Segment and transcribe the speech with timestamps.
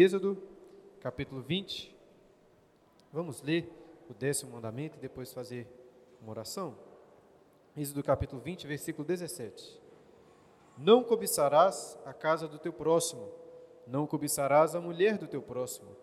[0.00, 0.40] Êxodo,
[1.00, 1.92] capítulo 20.
[3.12, 3.68] Vamos ler
[4.08, 5.66] o décimo mandamento e depois fazer
[6.22, 6.78] uma oração?
[7.76, 9.76] Êxodo, capítulo 20, versículo 17.
[10.76, 13.28] Não cobiçarás a casa do teu próximo,
[13.88, 15.96] não cobiçarás a mulher do teu próximo,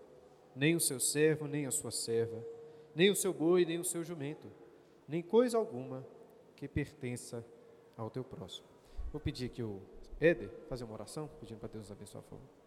[0.53, 2.45] nem o seu servo, nem a sua serva,
[2.93, 4.51] nem o seu boi, nem o seu jumento,
[5.07, 6.05] nem coisa alguma
[6.57, 7.45] que pertença
[7.95, 8.67] ao teu próximo.
[9.13, 9.79] Vou pedir aqui o
[10.19, 12.64] Éder fazer uma oração, pedindo para Deus abençoar a favor.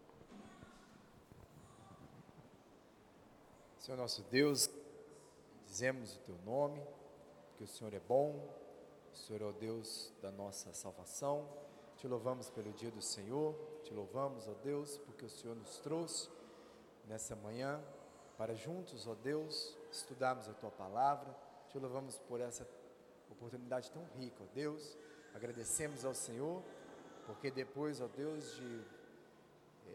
[3.79, 4.69] Senhor nosso Deus,
[5.65, 6.85] dizemos o teu nome,
[7.55, 8.45] que o Senhor é bom,
[9.13, 11.47] o Senhor é o Deus da nossa salvação.
[11.95, 13.55] Te louvamos pelo dia do Senhor,
[13.85, 16.29] te louvamos, ó Deus, porque o Senhor nos trouxe
[17.07, 17.81] nessa manhã
[18.37, 21.33] para juntos, ó Deus, estudarmos a tua palavra.
[21.69, 22.67] Te louvamos por essa
[23.31, 24.97] oportunidade tão rica, ó Deus.
[25.33, 26.61] Agradecemos ao Senhor,
[27.25, 28.98] porque depois, ó Deus, de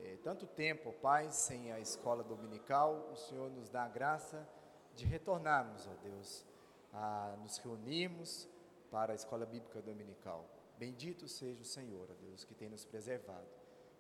[0.03, 4.49] eh, tanto tempo, Pai, sem a escola dominical, o Senhor nos dá a graça
[4.95, 6.45] de retornarmos, ó Deus,
[6.93, 8.49] a nos reunirmos
[8.91, 10.49] para a escola bíblica dominical.
[10.79, 13.47] Bendito seja o Senhor, ó Deus, que tem nos preservado.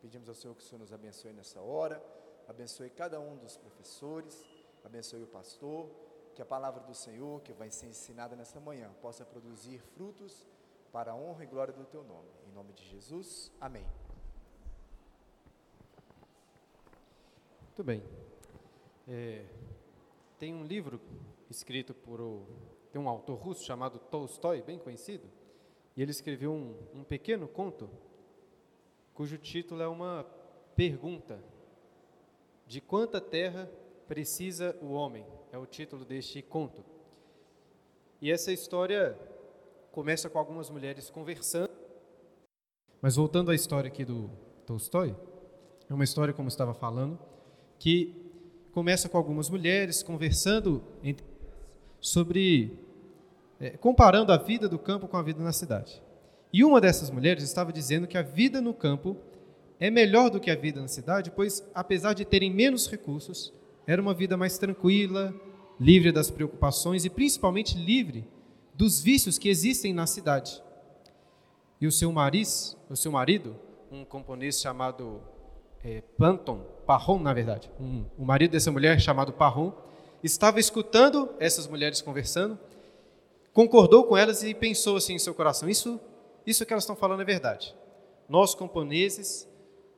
[0.00, 2.03] Pedimos ao Senhor que o Senhor nos abençoe nessa hora,
[2.47, 4.45] abençoe cada um dos professores,
[4.84, 5.89] abençoe o pastor,
[6.34, 10.47] que a palavra do Senhor, que vai ser ensinada nessa manhã, possa produzir frutos
[10.92, 12.28] para a honra e glória do teu nome.
[12.47, 14.03] Em nome de Jesus, amém.
[17.75, 18.05] Muito bem.
[19.08, 19.44] É,
[20.39, 21.00] tem um livro
[21.50, 22.47] escrito por o,
[22.92, 25.28] tem um autor russo chamado Tolstói, bem conhecido,
[25.97, 27.91] e ele escreveu um, um pequeno conto
[29.12, 30.25] cujo título é uma
[30.77, 31.42] pergunta
[32.64, 33.69] de quanta terra
[34.06, 36.84] precisa o homem é o título deste conto.
[38.20, 39.19] E essa história
[39.91, 41.72] começa com algumas mulheres conversando.
[43.03, 44.31] Mas voltando à história aqui do
[44.64, 45.16] Tolstói,
[45.91, 47.19] é uma história, como estava falando,
[47.78, 48.14] que
[48.72, 51.24] começa com algumas mulheres conversando entre,
[52.00, 52.78] sobre.
[53.60, 56.02] É, comparando a vida do campo com a vida na cidade.
[56.52, 59.16] E uma dessas mulheres estava dizendo que a vida no campo
[59.78, 63.52] é melhor do que a vida na cidade, pois, apesar de terem menos recursos,
[63.86, 65.34] era uma vida mais tranquila,
[65.78, 68.26] livre das preocupações e principalmente livre
[68.74, 70.62] dos vícios que existem na cidade.
[71.80, 73.56] E o seu mariz, o seu marido,
[73.91, 75.20] um camponês chamado
[75.82, 76.02] é,
[76.87, 79.72] Parron, na verdade, um, o marido dessa mulher chamado Parron,
[80.22, 82.59] estava escutando essas mulheres conversando,
[83.53, 86.00] concordou com elas e pensou assim em seu coração: isso,
[86.47, 87.75] isso que elas estão falando é verdade.
[88.28, 89.49] Nós camponeses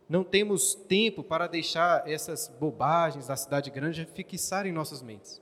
[0.09, 5.41] não temos tempo para deixar essas bobagens da cidade grande fixarem em nossas mentes.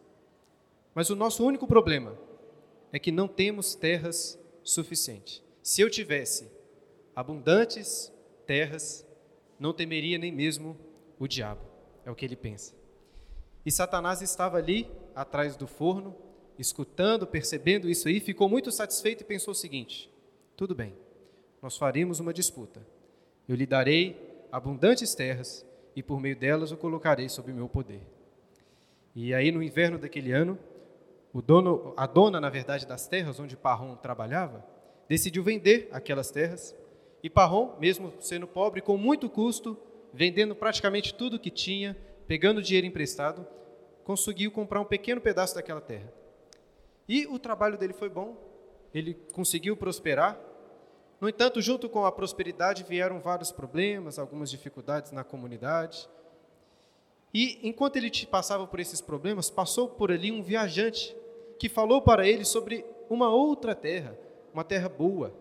[0.94, 2.16] Mas o nosso único problema
[2.92, 5.42] é que não temos terras suficientes.
[5.62, 6.50] Se eu tivesse
[7.14, 8.12] abundantes
[8.46, 9.06] terras,
[9.58, 10.78] não temeria nem mesmo
[11.18, 11.60] o diabo.
[12.04, 12.74] É o que ele pensa.
[13.64, 16.14] E Satanás estava ali, atrás do forno,
[16.58, 20.10] escutando, percebendo isso aí, ficou muito satisfeito e pensou o seguinte:
[20.56, 20.94] tudo bem,
[21.62, 22.86] nós faremos uma disputa.
[23.48, 25.66] Eu lhe darei abundantes terras,
[25.96, 28.02] e por meio delas o colocarei sob meu poder.
[29.14, 30.58] E aí, no inverno daquele ano,
[31.42, 34.64] dono, a dona, na verdade, das terras onde Parrom trabalhava,
[35.08, 36.74] decidiu vender aquelas terras,
[37.22, 39.76] e Parrom, mesmo sendo pobre, com muito custo,
[40.14, 43.44] vendendo praticamente tudo que tinha, pegando dinheiro emprestado,
[44.04, 46.10] conseguiu comprar um pequeno pedaço daquela terra.
[47.08, 48.36] E o trabalho dele foi bom,
[48.94, 50.38] ele conseguiu prosperar,
[51.20, 56.08] no entanto, junto com a prosperidade vieram vários problemas, algumas dificuldades na comunidade.
[57.32, 61.16] E enquanto ele passava por esses problemas, passou por ali um viajante
[61.58, 64.18] que falou para ele sobre uma outra terra,
[64.52, 65.32] uma terra boa.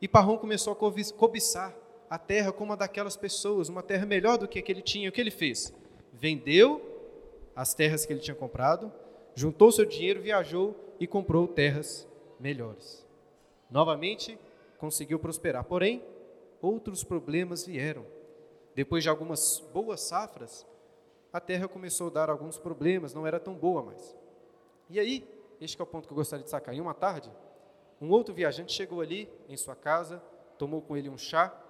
[0.00, 0.76] E Parrom começou a
[1.16, 1.83] cobiçar
[2.14, 5.08] a terra como uma daquelas pessoas, uma terra melhor do que a que ele tinha.
[5.08, 5.74] O que ele fez?
[6.12, 6.80] Vendeu
[7.56, 8.92] as terras que ele tinha comprado,
[9.34, 12.06] juntou seu dinheiro, viajou e comprou terras
[12.38, 13.04] melhores.
[13.68, 14.38] Novamente,
[14.78, 15.64] conseguiu prosperar.
[15.64, 16.04] Porém,
[16.62, 18.06] outros problemas vieram.
[18.76, 20.64] Depois de algumas boas safras,
[21.32, 24.16] a terra começou a dar alguns problemas, não era tão boa mais.
[24.88, 25.28] E aí,
[25.60, 26.76] este é o ponto que eu gostaria de sacar.
[26.76, 27.28] Em uma tarde,
[28.00, 30.22] um outro viajante chegou ali em sua casa,
[30.56, 31.60] tomou com ele um chá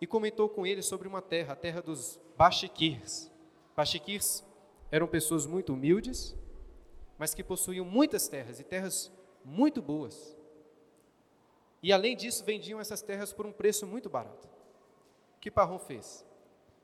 [0.00, 3.30] e comentou com ele sobre uma terra, a terra dos Baxiquirs.
[3.76, 4.44] Baxiquirs
[4.90, 6.34] eram pessoas muito humildes,
[7.18, 9.12] mas que possuíam muitas terras e terras
[9.44, 10.36] muito boas.
[11.82, 14.48] E além disso, vendiam essas terras por um preço muito barato.
[15.36, 16.24] O que Parrom fez?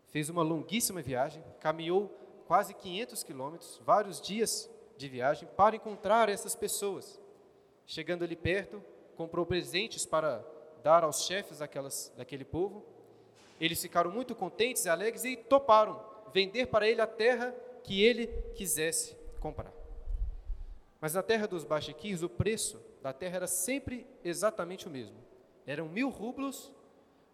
[0.09, 2.09] Fez uma longuíssima viagem, caminhou
[2.47, 7.21] quase 500 quilômetros, vários dias de viagem, para encontrar essas pessoas.
[7.87, 8.83] Chegando ali perto,
[9.17, 10.45] comprou presentes para
[10.83, 12.96] dar aos chefes daquelas, daquele povo.
[13.61, 18.27] Eles ficaram muito contentes e alegres e toparam vender para ele a terra que ele
[18.55, 19.73] quisesse comprar.
[21.01, 25.17] Mas na terra dos Baxiquins, o preço da terra era sempre exatamente o mesmo.
[25.67, 26.73] Eram mil rublos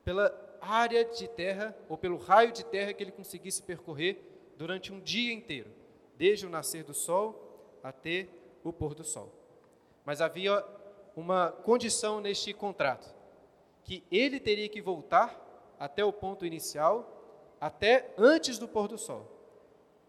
[0.05, 0.31] pela
[0.61, 4.21] área de terra, ou pelo raio de terra que ele conseguisse percorrer
[4.57, 5.71] durante um dia inteiro,
[6.17, 8.29] desde o nascer do sol até
[8.63, 9.33] o pôr do sol.
[10.05, 10.65] Mas havia
[11.17, 13.13] uma condição neste contrato,
[13.85, 15.42] que ele teria que voltar
[15.82, 19.26] até o ponto inicial, até antes do pôr do sol,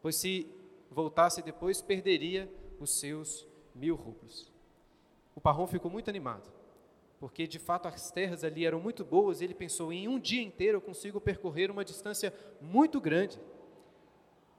[0.04, 0.48] pois se
[0.92, 2.48] voltasse depois, perderia
[2.80, 4.52] os seus mil rublos.
[5.36, 6.54] O Parrom ficou muito animado,
[7.20, 10.44] porque de fato as terras ali eram muito boas, e ele pensou: em um dia
[10.44, 12.32] inteiro eu consigo percorrer uma distância
[12.62, 13.42] muito grande.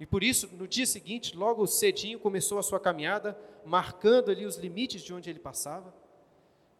[0.00, 4.56] E por isso, no dia seguinte, logo cedinho, começou a sua caminhada, marcando ali os
[4.56, 5.94] limites de onde ele passava.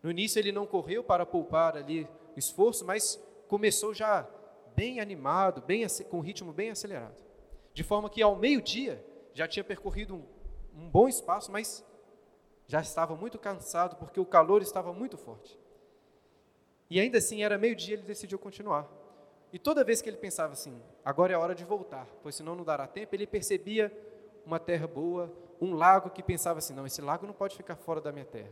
[0.02, 4.28] No início, ele não correu para poupar ali esforço, mas começou já
[4.74, 7.22] bem animado, bem, com um ritmo bem acelerado.
[7.72, 11.84] De forma que, ao meio-dia, já tinha percorrido um, um bom espaço, mas
[12.66, 15.58] já estava muito cansado, porque o calor estava muito forte.
[16.88, 18.88] E ainda assim, era meio-dia, ele decidiu continuar.
[19.52, 22.56] E toda vez que ele pensava assim, agora é a hora de voltar, pois senão
[22.56, 23.92] não dará tempo, ele percebia
[24.44, 28.00] uma terra boa, um lago que pensava assim, não, esse lago não pode ficar fora
[28.00, 28.50] da minha terra.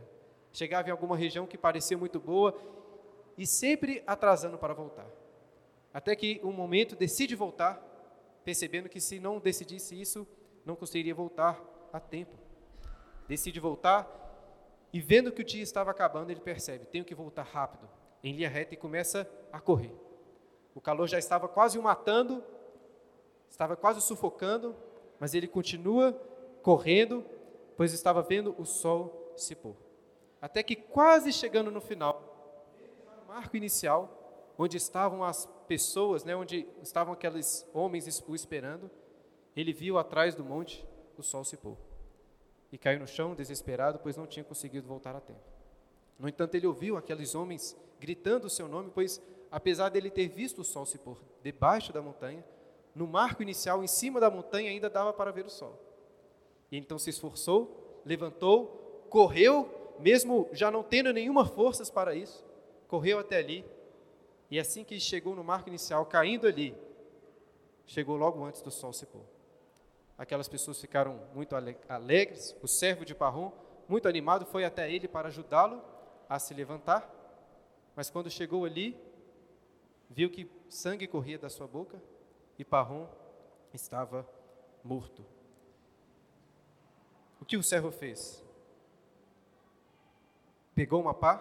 [0.51, 2.55] Chegava em alguma região que parecia muito boa
[3.37, 5.07] e sempre atrasando para voltar.
[5.93, 7.81] Até que um momento decide voltar,
[8.43, 10.27] percebendo que se não decidisse isso,
[10.65, 12.37] não conseguiria voltar a tempo.
[13.27, 14.07] Decide voltar
[14.91, 17.89] e vendo que o dia estava acabando, ele percebe, tenho que voltar rápido,
[18.23, 19.93] em linha reta e começa a correr.
[20.75, 22.43] O calor já estava quase o matando,
[23.49, 24.75] estava quase sufocando,
[25.19, 26.13] mas ele continua
[26.61, 27.25] correndo,
[27.75, 29.75] pois estava vendo o sol se pôr.
[30.41, 32.32] Até que quase chegando no final,
[33.33, 38.91] marco inicial, onde estavam as pessoas, né, onde estavam aqueles homens esperando,
[39.55, 40.87] ele viu atrás do monte
[41.17, 41.75] o sol se pôr.
[42.71, 45.41] E caiu no chão desesperado, pois não tinha conseguido voltar a tempo.
[46.19, 49.19] No entanto, ele ouviu aqueles homens gritando o seu nome, pois
[49.49, 52.45] apesar dele ter visto o sol se pôr debaixo da montanha,
[52.93, 55.79] no marco inicial, em cima da montanha, ainda dava para ver o sol.
[56.71, 62.45] E então se esforçou, levantou, correu, mesmo já não tendo nenhuma forças para isso,
[62.87, 63.65] correu até ali.
[64.49, 66.75] E assim que chegou no marco inicial, caindo ali,
[67.87, 69.23] chegou logo antes do sol se pôr.
[70.17, 71.55] Aquelas pessoas ficaram muito
[71.89, 72.55] alegres.
[72.61, 73.51] O servo de Parrom,
[73.87, 75.81] muito animado, foi até ele para ajudá-lo
[76.29, 77.09] a se levantar.
[77.95, 78.97] Mas quando chegou ali,
[80.09, 82.01] viu que sangue corria da sua boca
[82.57, 83.07] e Parrom
[83.73, 84.27] estava
[84.83, 85.25] morto.
[87.41, 88.43] O que o servo fez?
[90.75, 91.37] Pegou uma pá,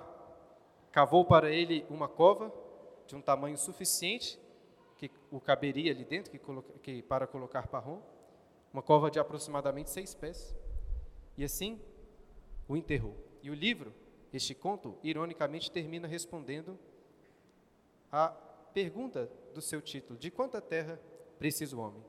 [0.93, 2.53] cavou para ele uma cova
[3.07, 4.39] de um tamanho suficiente
[4.99, 6.39] que o caberia ali dentro que,
[6.83, 8.01] que para colocar Parrom,
[8.73, 10.55] uma cova de aproximadamente seis pés,
[11.37, 11.81] e assim
[12.69, 13.17] o enterrou.
[13.43, 13.93] E o livro,
[14.33, 16.79] este conto, ironicamente termina respondendo
[18.11, 21.01] a pergunta do seu título: De quanta terra
[21.39, 22.03] precisa o homem?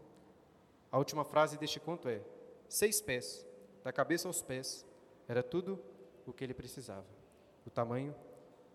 [0.92, 2.22] A última frase deste conto é:
[2.70, 3.46] Seis pés,
[3.84, 4.86] da cabeça aos pés,
[5.28, 5.84] era tudo
[6.26, 7.08] o que ele precisava,
[7.66, 8.14] o tamanho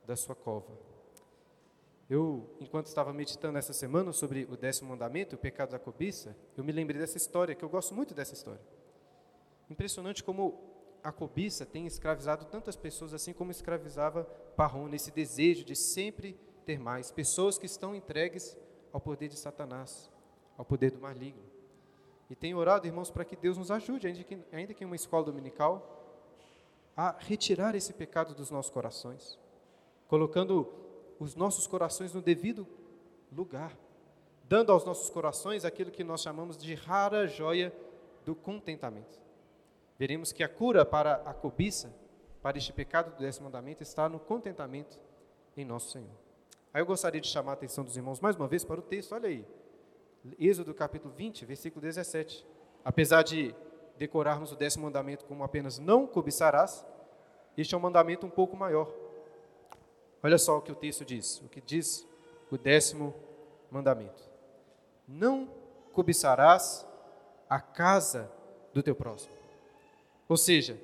[0.09, 0.73] da sua cova.
[2.09, 6.65] Eu, enquanto estava meditando essa semana sobre o décimo mandamento, o pecado da cobiça, eu
[6.65, 8.63] me lembrei dessa história, que eu gosto muito dessa história.
[9.69, 10.59] Impressionante como
[11.05, 14.25] a cobiça tem escravizado tantas pessoas, assim como escravizava
[14.57, 17.11] Parrom, nesse desejo de sempre ter mais.
[17.11, 18.57] Pessoas que estão entregues
[18.91, 20.11] ao poder de Satanás,
[20.57, 21.45] ao poder do maligno.
[22.31, 24.97] E tenho orado, irmãos, para que Deus nos ajude, ainda que, ainda que em uma
[24.97, 25.95] escola dominical,
[26.97, 29.39] a retirar esse pecado dos nossos corações,
[30.09, 30.67] colocando
[31.21, 32.67] os nossos corações no devido
[33.31, 33.77] lugar,
[34.45, 37.73] dando aos nossos corações aquilo que nós chamamos de rara joia
[38.25, 39.21] do contentamento.
[39.99, 41.95] Veremos que a cura para a cobiça,
[42.41, 44.99] para este pecado do décimo mandamento, está no contentamento
[45.57, 46.17] em nosso Senhor.
[46.73, 49.15] Aí eu gostaria de chamar a atenção dos irmãos mais uma vez para o texto,
[49.15, 49.45] olha aí.
[50.39, 52.47] Êxodo capítulo 20, versículo 17.
[52.85, 53.55] Apesar de
[53.99, 56.87] decorarmos o décimo mandamento como apenas não cobiçarás,
[57.57, 58.93] este é um mandamento um pouco maior.
[60.23, 62.07] Olha só o que o texto diz, o que diz
[62.51, 63.15] o décimo
[63.71, 64.23] mandamento.
[65.07, 65.49] Não
[65.93, 66.87] cobiçarás
[67.49, 68.31] a casa
[68.73, 69.33] do teu próximo.
[70.29, 70.79] Ou seja,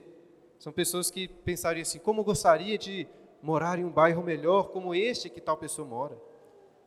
[0.58, 3.06] são pessoas que pensariam assim: como gostaria de
[3.42, 6.16] morar em um bairro melhor como este que tal pessoa mora.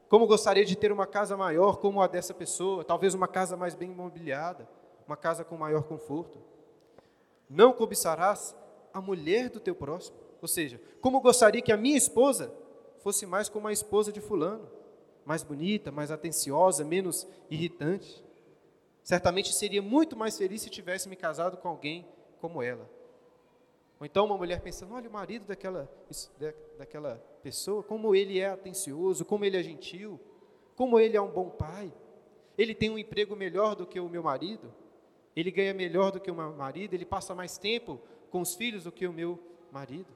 [0.10, 3.76] Como gostaria de ter uma casa maior como a dessa pessoa, talvez uma casa mais
[3.76, 4.68] bem mobiliada,
[5.06, 6.40] uma casa com maior conforto.
[7.50, 8.56] Não cobiçarás
[8.94, 10.18] a mulher do teu próximo.
[10.42, 12.54] Ou seja, como gostaria que a minha esposa
[13.00, 14.70] fosse mais como a esposa de fulano,
[15.26, 18.24] mais bonita, mais atenciosa, menos irritante.
[19.04, 22.08] Certamente seria muito mais feliz se tivesse me casado com alguém
[22.40, 22.90] como ela.
[24.00, 25.90] Ou então uma mulher pensando, olha o marido daquela,
[26.78, 30.20] daquela pessoa, como ele é atencioso, como ele é gentil,
[30.76, 31.92] como ele é um bom pai.
[32.58, 34.74] Ele tem um emprego melhor do que o meu marido,
[35.36, 38.84] ele ganha melhor do que o meu marido, ele passa mais tempo com os filhos
[38.84, 39.40] do que o meu
[39.72, 40.08] marido.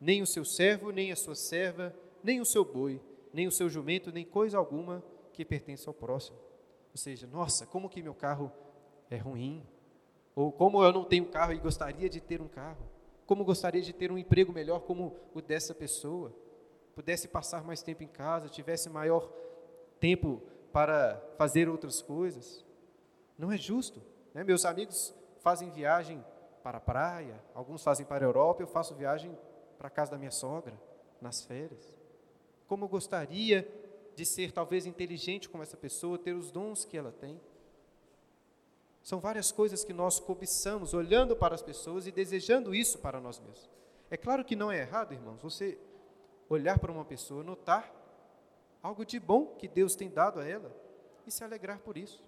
[0.00, 3.00] Nem o seu servo, nem a sua serva, nem o seu boi,
[3.32, 6.38] nem o seu jumento, nem coisa alguma que pertence ao próximo.
[6.90, 8.50] Ou seja, nossa, como que meu carro
[9.10, 9.64] é ruim.
[10.34, 12.88] Ou como eu não tenho carro e gostaria de ter um carro.
[13.26, 16.34] Como gostaria de ter um emprego melhor como o dessa pessoa.
[16.94, 19.30] Pudesse passar mais tempo em casa, tivesse maior
[20.00, 20.42] tempo
[20.72, 22.64] para fazer outras coisas.
[23.38, 24.02] Não é justo.
[24.34, 24.42] Né?
[24.42, 26.24] Meus amigos fazem viagem
[26.62, 29.36] para a praia, alguns fazem para a Europa, eu faço viagem
[29.80, 30.78] para a casa da minha sogra,
[31.22, 31.96] nas férias.
[32.68, 33.66] Como eu gostaria
[34.14, 37.40] de ser talvez inteligente como essa pessoa, ter os dons que ela tem.
[39.02, 43.40] São várias coisas que nós cobiçamos, olhando para as pessoas e desejando isso para nós
[43.40, 43.70] mesmos.
[44.10, 45.78] É claro que não é errado, irmãos, você
[46.46, 47.90] olhar para uma pessoa, notar
[48.82, 50.70] algo de bom que Deus tem dado a ela
[51.26, 52.22] e se alegrar por isso.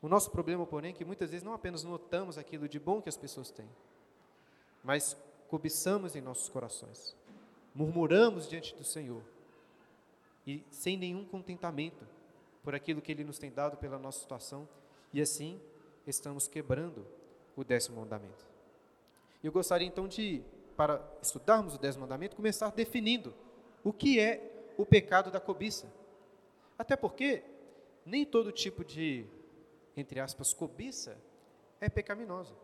[0.00, 3.10] O nosso problema, porém, é que muitas vezes não apenas notamos aquilo de bom que
[3.10, 3.68] as pessoas têm,
[4.82, 5.14] mas
[5.52, 7.14] cobiçamos em nossos corações,
[7.74, 9.22] murmuramos diante do Senhor,
[10.46, 12.08] e sem nenhum contentamento
[12.62, 14.66] por aquilo que Ele nos tem dado pela nossa situação,
[15.12, 15.60] e assim
[16.06, 17.06] estamos quebrando
[17.54, 18.46] o décimo mandamento.
[19.44, 20.42] Eu gostaria então de,
[20.74, 23.34] para estudarmos o décimo mandamento, começar definindo
[23.84, 25.86] o que é o pecado da cobiça.
[26.78, 27.44] Até porque
[28.06, 29.26] nem todo tipo de,
[29.94, 31.14] entre aspas, cobiça
[31.78, 32.54] é pecaminosa.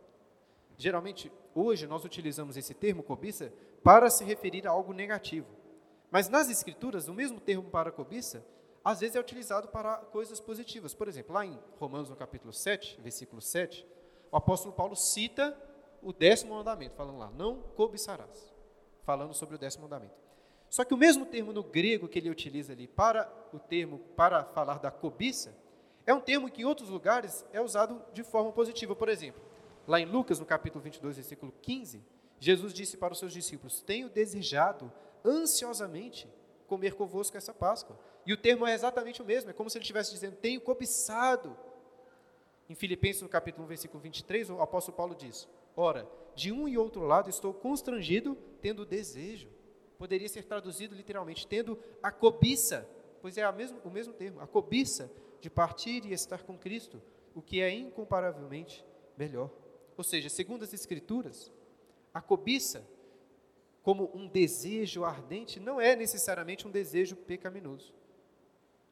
[0.78, 5.48] Geralmente, hoje, nós utilizamos esse termo cobiça para se referir a algo negativo.
[6.08, 8.46] Mas nas Escrituras, o mesmo termo para cobiça,
[8.84, 10.94] às vezes é utilizado para coisas positivas.
[10.94, 13.84] Por exemplo, lá em Romanos, no capítulo 7, versículo 7,
[14.30, 15.56] o apóstolo Paulo cita
[16.00, 18.54] o décimo mandamento, falando lá, não cobiçarás,
[19.02, 20.14] falando sobre o décimo mandamento.
[20.70, 24.44] Só que o mesmo termo no grego que ele utiliza ali para o termo para
[24.44, 25.52] falar da cobiça,
[26.06, 28.94] é um termo que em outros lugares é usado de forma positiva.
[28.94, 29.47] Por exemplo,
[29.88, 32.04] lá em Lucas, no capítulo 22, versículo 15,
[32.38, 34.92] Jesus disse para os seus discípulos: Tenho desejado
[35.24, 36.28] ansiosamente
[36.68, 37.98] comer convosco essa Páscoa.
[38.26, 41.56] E o termo é exatamente o mesmo, é como se ele estivesse dizendo, tenho cobiçado.
[42.68, 46.76] Em Filipenses, no capítulo 1, versículo 23, o apóstolo Paulo diz: Ora, de um e
[46.76, 49.48] outro lado estou constrangido, tendo desejo.
[49.96, 52.86] Poderia ser traduzido literalmente, tendo a cobiça,
[53.22, 57.02] pois é mesmo, o mesmo termo, a cobiça de partir e estar com Cristo,
[57.34, 58.84] o que é incomparavelmente
[59.16, 59.50] melhor.
[59.98, 61.52] Ou seja, segundo as Escrituras,
[62.14, 62.86] a cobiça
[63.82, 67.92] como um desejo ardente, não é necessariamente um desejo pecaminoso.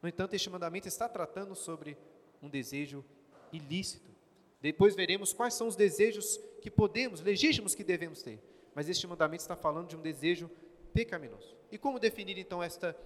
[0.01, 1.97] No entanto, este mandamento está tratando sobre
[2.41, 3.05] um desejo
[3.53, 4.11] ilícito.
[4.59, 8.41] Depois veremos quais são os desejos que podemos, legítimos que devemos ter.
[8.75, 10.49] Mas este mandamento está falando de um desejo
[10.93, 11.55] pecaminoso.
[11.71, 12.97] E como definir então esta,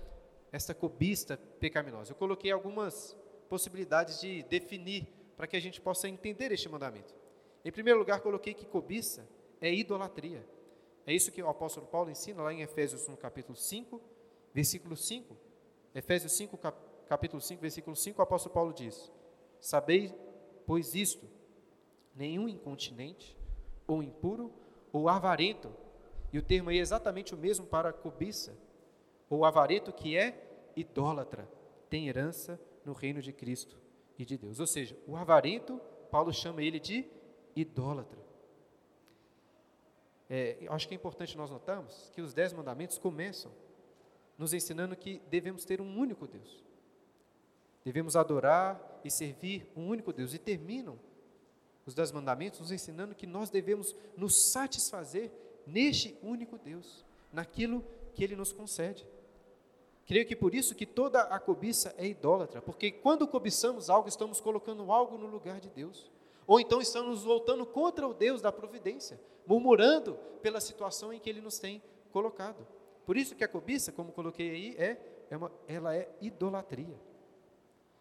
[0.52, 2.14] esta cobiça pecaminosa?
[2.14, 3.16] Eu coloquei algumas
[3.48, 7.21] possibilidades de definir para que a gente possa entender este mandamento.
[7.64, 9.28] Em primeiro lugar, coloquei que cobiça
[9.62, 10.44] é idolatria.
[11.06, 14.02] É isso que o apóstolo Paulo ensina lá em Efésios no capítulo 5,
[14.54, 15.38] versículo 5.
[15.94, 16.58] Efésios 5,
[17.08, 19.12] capítulo 5, versículo 5, o apóstolo Paulo diz:
[19.60, 20.14] Sabeis,
[20.66, 21.28] pois isto,
[22.16, 23.38] nenhum incontinente,
[23.86, 24.52] ou impuro,
[24.92, 25.72] ou avarento,
[26.34, 28.58] e o termo aí é exatamente o mesmo para cobiça,
[29.30, 31.48] ou avarento que é idólatra,
[31.90, 33.78] tem herança no reino de Cristo
[34.18, 34.60] e de Deus.
[34.60, 37.06] Ou seja, o avarento, Paulo chama ele de
[37.56, 38.22] idólatra
[40.34, 43.52] é, acho que é importante nós notarmos que os dez mandamentos começam
[44.38, 46.64] nos ensinando que devemos ter um único Deus.
[47.84, 50.34] Devemos adorar e servir um único Deus.
[50.34, 50.98] E terminam
[51.86, 55.30] os dez mandamentos nos ensinando que nós devemos nos satisfazer
[55.68, 57.84] neste único Deus, naquilo
[58.16, 59.06] que Ele nos concede.
[60.06, 64.40] Creio que por isso que toda a cobiça é idólatra, porque quando cobiçamos algo, estamos
[64.40, 66.10] colocando algo no lugar de Deus.
[66.48, 71.30] Ou então estamos nos voltando contra o Deus da providência, murmurando pela situação em que
[71.30, 71.82] Ele nos tem
[72.12, 72.68] colocado.
[73.06, 74.98] Por isso que a cobiça, como coloquei aí, é,
[75.30, 77.00] é uma, ela é idolatria.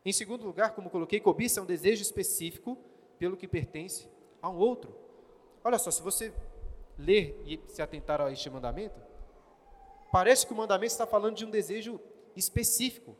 [0.04, 2.78] Em segundo lugar, como coloquei, cobiça é um desejo específico
[3.18, 4.08] pelo que pertence
[4.40, 4.94] a um outro.
[5.62, 6.32] Olha só, se você
[6.98, 8.98] ler e se atentar a este mandamento,
[10.10, 12.00] parece que o mandamento está falando de um desejo
[12.34, 13.14] específico,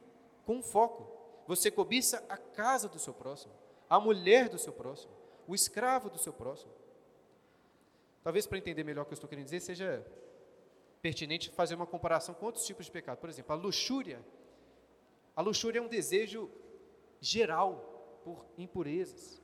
[0.46, 1.06] com foco.
[1.46, 3.59] Você cobiça a casa do seu próximo
[3.90, 5.12] a mulher do seu próximo,
[5.48, 6.72] o escravo do seu próximo.
[8.22, 10.06] Talvez para entender melhor o que eu estou querendo dizer, seja
[11.02, 13.18] pertinente fazer uma comparação com outros tipos de pecado.
[13.18, 14.24] Por exemplo, a luxúria.
[15.34, 16.48] A luxúria é um desejo
[17.20, 19.42] geral por impurezas,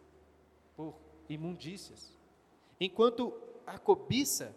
[0.76, 0.94] por
[1.28, 2.14] imundícias.
[2.78, 3.34] Enquanto
[3.66, 4.54] a cobiça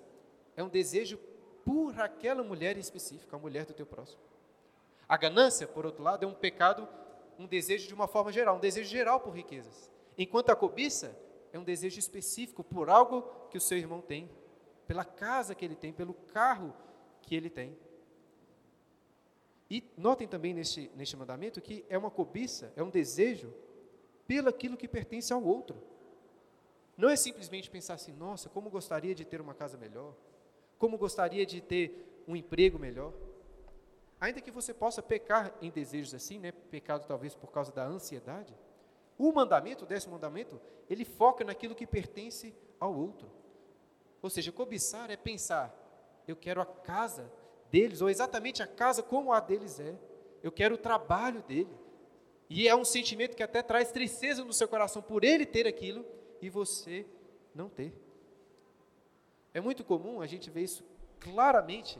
[0.55, 1.17] é um desejo
[1.65, 4.21] por aquela mulher específica, a mulher do teu próximo.
[5.07, 6.87] A ganância, por outro lado, é um pecado,
[7.39, 9.89] um desejo de uma forma geral, um desejo geral por riquezas.
[10.17, 11.17] Enquanto a cobiça
[11.53, 14.29] é um desejo específico por algo que o seu irmão tem,
[14.85, 16.73] pela casa que ele tem, pelo carro
[17.21, 17.77] que ele tem.
[19.69, 23.53] E notem também neste, neste mandamento que é uma cobiça, é um desejo
[24.27, 25.81] pelo aquilo que pertence ao outro.
[26.97, 30.13] Não é simplesmente pensar assim, nossa, como gostaria de ter uma casa melhor,
[30.77, 33.13] como gostaria de ter um emprego melhor.
[34.19, 38.53] Ainda que você possa pecar em desejos assim, né, pecado talvez por causa da ansiedade,
[39.17, 40.59] o mandamento, o décimo mandamento,
[40.89, 43.29] ele foca naquilo que pertence ao outro.
[44.21, 45.73] Ou seja, cobiçar é pensar,
[46.27, 47.31] eu quero a casa
[47.71, 49.97] deles, ou exatamente a casa como a deles é.
[50.41, 51.75] Eu quero o trabalho dele.
[52.49, 56.05] E é um sentimento que até traz tristeza no seu coração por ele ter aquilo
[56.41, 57.05] e você
[57.53, 57.93] não ter.
[59.53, 60.83] É muito comum a gente ver isso
[61.19, 61.99] claramente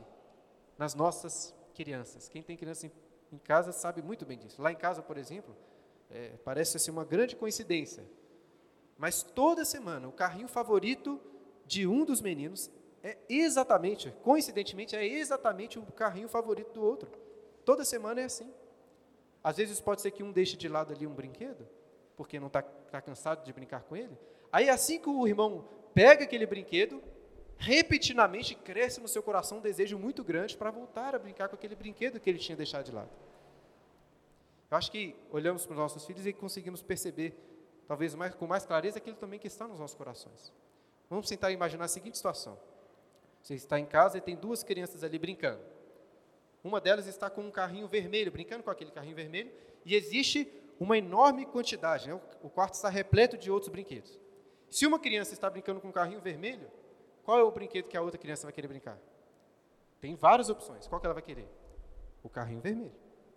[0.76, 2.28] nas nossas crianças.
[2.28, 2.92] Quem tem criança em,
[3.32, 4.60] em casa sabe muito bem disso.
[4.60, 5.56] Lá em casa, por exemplo,
[6.10, 8.04] é, parece assim uma grande coincidência.
[8.98, 11.18] Mas toda semana o carrinho favorito
[11.64, 12.70] de um dos meninos
[13.02, 17.10] é exatamente, coincidentemente, é exatamente o carrinho favorito do outro.
[17.64, 18.52] Toda semana é assim.
[19.42, 21.66] Às vezes pode ser que um deixe de lado ali um brinquedo,
[22.14, 24.18] porque não está tá cansado de brincar com ele.
[24.52, 27.02] Aí assim que o irmão pega aquele brinquedo,
[27.60, 31.76] repetidamente cresce no seu coração um desejo muito grande para voltar a brincar com aquele
[31.76, 33.10] brinquedo que ele tinha deixado de lado.
[34.70, 37.36] Eu acho que olhamos para os nossos filhos e conseguimos perceber,
[37.86, 40.50] talvez mais, com mais clareza, aquilo também que está nos nossos corações.
[41.10, 42.58] Vamos tentar imaginar a seguinte situação.
[43.42, 45.60] Você está em casa e tem duas crianças ali brincando.
[46.64, 49.52] Uma delas está com um carrinho vermelho, brincando com aquele carrinho vermelho,
[49.84, 52.18] e existe uma enorme quantidade, né?
[52.42, 54.18] o quarto está repleto de outros brinquedos.
[54.70, 56.70] Se uma criança está brincando com um carrinho vermelho,
[57.24, 58.98] qual é o brinquedo que a outra criança vai querer brincar?
[60.00, 60.86] Tem várias opções.
[60.86, 61.48] Qual que ela vai querer?
[62.22, 62.92] O carrinho vermelho,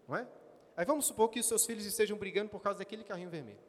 [0.08, 0.28] não é?
[0.76, 3.60] Aí vamos supor que os seus filhos estejam brigando por causa daquele carrinho vermelho.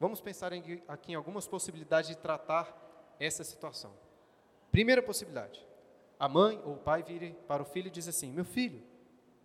[0.00, 0.52] Vamos pensar
[0.88, 3.92] aqui em algumas possibilidades de tratar essa situação.
[4.70, 5.64] Primeira possibilidade:
[6.18, 8.82] a mãe ou o pai vire para o filho e diz assim: Meu filho,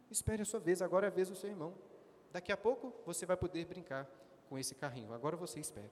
[0.10, 1.74] espere a sua vez, agora é a vez do seu irmão.
[2.32, 4.10] Daqui a pouco você vai poder brincar
[4.50, 5.92] com esse carrinho, agora você espera.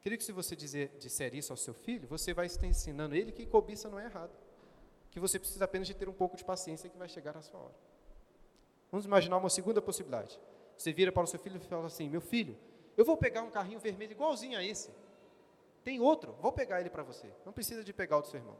[0.00, 3.32] Queria que se você dizer, disser isso ao seu filho, você vai estar ensinando ele
[3.32, 4.30] que cobiça não é errado.
[5.10, 7.58] Que você precisa apenas de ter um pouco de paciência que vai chegar a sua
[7.58, 7.74] hora.
[8.90, 10.38] Vamos imaginar uma segunda possibilidade.
[10.76, 12.56] Você vira para o seu filho e fala assim: Meu filho,
[12.96, 14.90] eu vou pegar um carrinho vermelho igualzinho a esse.
[15.82, 17.28] Tem outro, vou pegar ele para você.
[17.44, 18.56] Não precisa de pegar o do seu irmão.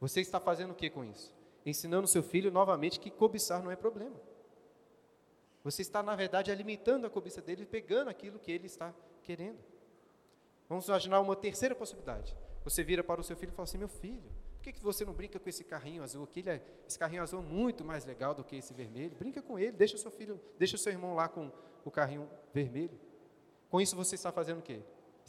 [0.00, 1.34] Você está fazendo o que com isso?
[1.64, 4.16] Ensinando seu filho novamente que cobiçar não é problema.
[5.64, 9.58] Você está, na verdade, alimentando a cobiça dele, pegando aquilo que ele está querendo.
[10.68, 12.36] Vamos imaginar uma terceira possibilidade.
[12.64, 15.12] Você vira para o seu filho e fala assim: Meu filho, por que, você não
[15.12, 16.42] brinca com esse carrinho azul aqui?
[16.48, 19.14] É, esse carrinho azul é muito mais legal do que esse vermelho.
[19.16, 21.52] Brinca com ele, deixa o seu filho, deixa seu irmão lá com
[21.84, 22.98] o carrinho vermelho.
[23.70, 24.82] Com isso você está fazendo o quê?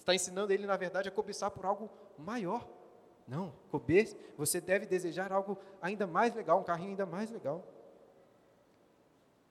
[0.08, 2.66] está ensinando ele, na verdade, a cobiçar por algo maior.
[3.28, 7.68] Não, cobiça, você deve desejar algo ainda mais legal, um carrinho ainda mais legal.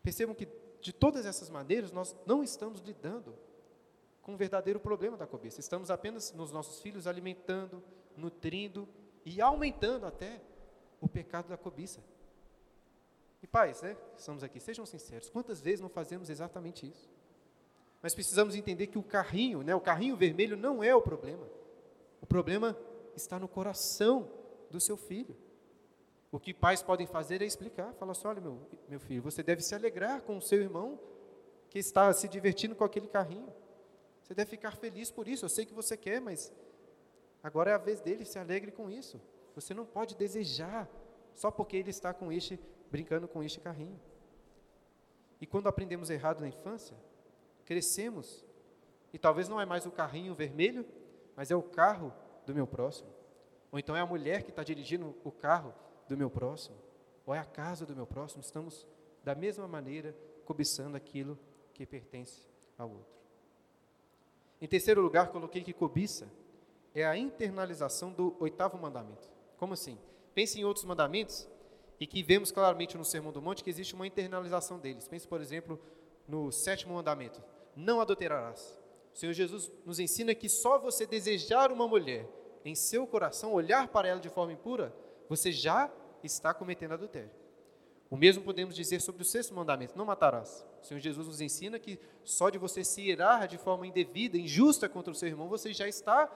[0.03, 0.49] Percebam que,
[0.81, 3.35] de todas essas maneiras, nós não estamos lidando
[4.26, 5.60] com o verdadeiro problema da cobiça.
[5.60, 7.80] Estamos apenas nos nossos filhos alimentando,
[8.16, 8.88] nutrindo
[9.24, 10.42] e aumentando até
[11.00, 12.02] o pecado da cobiça.
[13.40, 17.08] E pais, né, estamos aqui, sejam sinceros, quantas vezes não fazemos exatamente isso?
[18.02, 21.46] Mas precisamos entender que o carrinho, né, o carrinho vermelho não é o problema.
[22.20, 22.76] O problema
[23.14, 24.28] está no coração
[24.72, 25.36] do seu filho.
[26.32, 28.58] O que pais podem fazer é explicar, falar assim, olha meu,
[28.88, 30.98] meu filho, você deve se alegrar com o seu irmão
[31.70, 33.54] que está se divertindo com aquele carrinho.
[34.26, 36.52] Você deve ficar feliz por isso, eu sei que você quer, mas
[37.40, 39.20] agora é a vez dele, se alegre com isso.
[39.54, 40.90] Você não pode desejar
[41.32, 42.58] só porque ele está com este,
[42.90, 44.00] brincando com este carrinho.
[45.40, 46.96] E quando aprendemos errado na infância,
[47.64, 48.44] crescemos
[49.12, 50.84] e talvez não é mais o carrinho vermelho,
[51.36, 52.12] mas é o carro
[52.44, 53.08] do meu próximo.
[53.70, 55.72] Ou então é a mulher que está dirigindo o carro
[56.08, 56.76] do meu próximo.
[57.24, 58.42] Ou é a casa do meu próximo.
[58.42, 58.88] Estamos,
[59.22, 61.38] da mesma maneira, cobiçando aquilo
[61.72, 63.25] que pertence ao outro.
[64.61, 66.29] Em terceiro lugar, coloquei que cobiça
[66.95, 69.29] é a internalização do oitavo mandamento.
[69.59, 69.99] Como assim?
[70.35, 71.47] Pense em outros mandamentos
[72.01, 75.07] e que vemos claramente no Sermão do Monte que existe uma internalização deles.
[75.07, 75.79] Pense, por exemplo,
[76.27, 77.42] no sétimo mandamento:
[77.75, 78.79] não adulterarás.
[79.14, 82.29] O Senhor Jesus nos ensina que só você desejar uma mulher
[82.64, 84.95] em seu coração, olhar para ela de forma impura,
[85.29, 85.90] você já
[86.23, 87.31] está cometendo adultério.
[88.11, 90.66] O mesmo podemos dizer sobre o sexto mandamento: não matarás.
[90.83, 94.88] O Senhor Jesus nos ensina que só de você se irar de forma indevida, injusta
[94.88, 96.31] contra o seu irmão, você já está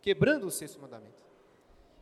[0.00, 1.22] quebrando o sexto mandamento.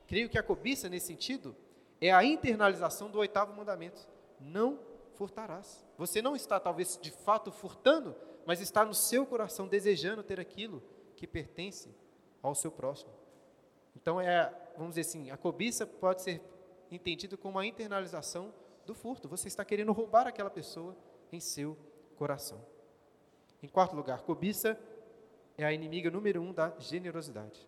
[0.06, 1.56] Creio que a cobiça, nesse sentido,
[2.00, 4.06] é a internalização do oitavo mandamento:
[4.40, 4.78] não
[5.14, 5.84] furtarás.
[5.98, 10.82] Você não está, talvez, de fato furtando, mas está no seu coração desejando ter aquilo
[11.16, 11.92] que pertence
[12.42, 13.10] ao seu próximo.
[13.96, 16.40] Então, é, vamos dizer assim, a cobiça pode ser
[16.90, 18.52] entendida como a internalização
[18.86, 19.28] do furto.
[19.28, 20.96] Você está querendo roubar aquela pessoa
[21.32, 21.76] em seu
[22.16, 22.64] coração.
[23.62, 24.78] Em quarto lugar, cobiça
[25.58, 27.66] é a inimiga número um da generosidade.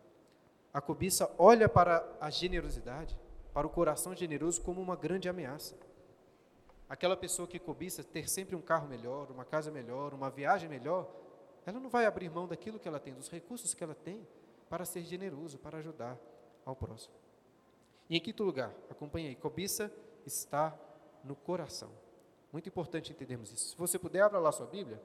[0.72, 3.18] A cobiça olha para a generosidade,
[3.52, 5.76] para o coração generoso, como uma grande ameaça.
[6.88, 11.10] Aquela pessoa que cobiça ter sempre um carro melhor, uma casa melhor, uma viagem melhor,
[11.66, 14.26] ela não vai abrir mão daquilo que ela tem, dos recursos que ela tem,
[14.70, 16.18] para ser generoso, para ajudar
[16.64, 17.14] ao próximo.
[18.08, 19.92] E em quinto lugar, acompanhe aí, cobiça
[20.24, 20.78] está
[21.28, 21.90] no coração.
[22.50, 23.68] Muito importante entendermos isso.
[23.68, 25.00] Se você puder, abra lá sua Bíblia,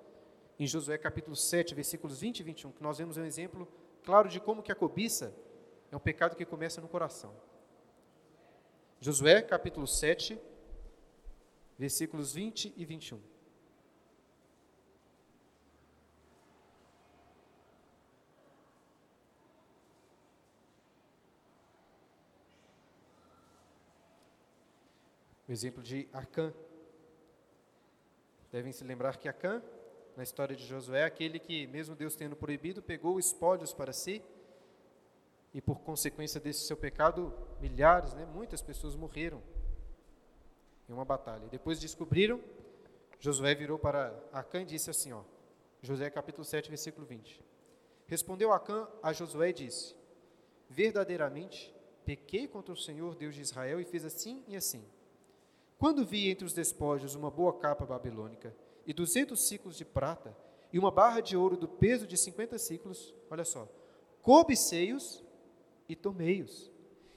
[0.57, 3.67] em Josué capítulo 7, versículos 20 e 21, que nós vemos um exemplo
[4.03, 5.35] claro de como que a cobiça
[5.91, 7.33] é um pecado que começa no coração.
[9.01, 10.39] Josué capítulo 7,
[11.77, 13.19] versículos 20 e 21.
[25.47, 26.53] O exemplo de Acã.
[28.51, 29.61] Devem se lembrar que Acã,
[30.15, 34.23] na história de Josué, é aquele que, mesmo Deus tendo proibido, pegou espólios para si,
[35.53, 39.41] e por consequência desse seu pecado, milhares, né, muitas pessoas morreram
[40.89, 41.47] em uma batalha.
[41.47, 42.41] Depois descobriram,
[43.19, 45.23] Josué virou para Acã e disse assim, ó,
[45.81, 47.43] Josué capítulo 7, versículo 20.
[48.07, 49.95] Respondeu Acã a Josué e disse:
[50.69, 51.73] Verdadeiramente
[52.05, 54.83] pequei contra o Senhor Deus de Israel e fiz assim e assim.
[55.77, 58.55] Quando vi entre os despojos uma boa capa babilônica
[58.85, 60.35] e duzentos ciclos de prata
[60.71, 63.67] e uma barra de ouro do peso de cinquenta ciclos, olha só,
[64.21, 65.23] cobicei-os
[65.87, 66.71] e tomei-os.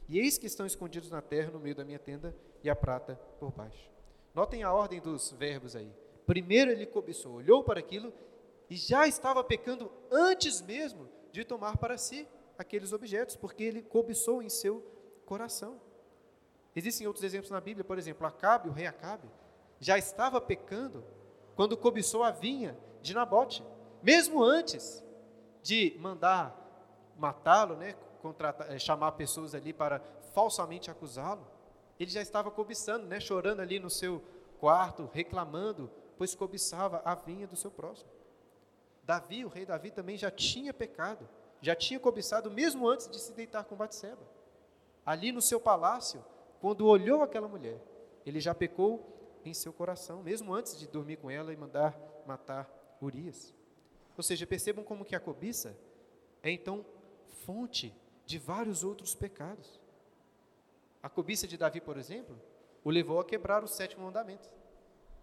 [0.08, 3.16] E eis que estão escondidos na terra no meio da minha tenda e a prata
[3.38, 3.90] por baixo.
[4.34, 5.90] Notem a ordem dos verbos aí.
[6.26, 8.12] Primeiro ele cobiçou, olhou para aquilo
[8.68, 12.26] e já estava pecando antes mesmo de tomar para si
[12.58, 14.82] aqueles objetos, porque ele cobiçou em seu
[15.24, 15.80] coração.
[16.76, 19.26] Existem outros exemplos na Bíblia, por exemplo, Acabe, o rei Acabe,
[19.80, 21.02] já estava pecando
[21.54, 23.64] quando cobiçou a vinha de Nabote,
[24.02, 25.02] mesmo antes
[25.62, 26.54] de mandar
[27.16, 30.02] matá-lo, né, contratar, eh, chamar pessoas ali para
[30.34, 31.46] falsamente acusá-lo.
[31.98, 34.22] Ele já estava cobiçando, né, chorando ali no seu
[34.60, 38.10] quarto, reclamando, pois cobiçava a vinha do seu próximo.
[39.02, 41.26] Davi, o rei Davi, também já tinha pecado,
[41.62, 44.22] já tinha cobiçado mesmo antes de se deitar com Batseba.
[45.06, 46.22] Ali no seu palácio,
[46.60, 47.80] quando olhou aquela mulher,
[48.24, 52.68] ele já pecou em seu coração, mesmo antes de dormir com ela e mandar matar
[53.00, 53.54] Urias.
[54.16, 55.76] Ou seja, percebam como que a cobiça
[56.42, 56.84] é então
[57.44, 59.80] fonte de vários outros pecados.
[61.02, 62.36] A cobiça de Davi, por exemplo,
[62.82, 64.48] o levou a quebrar o sétimo mandamento: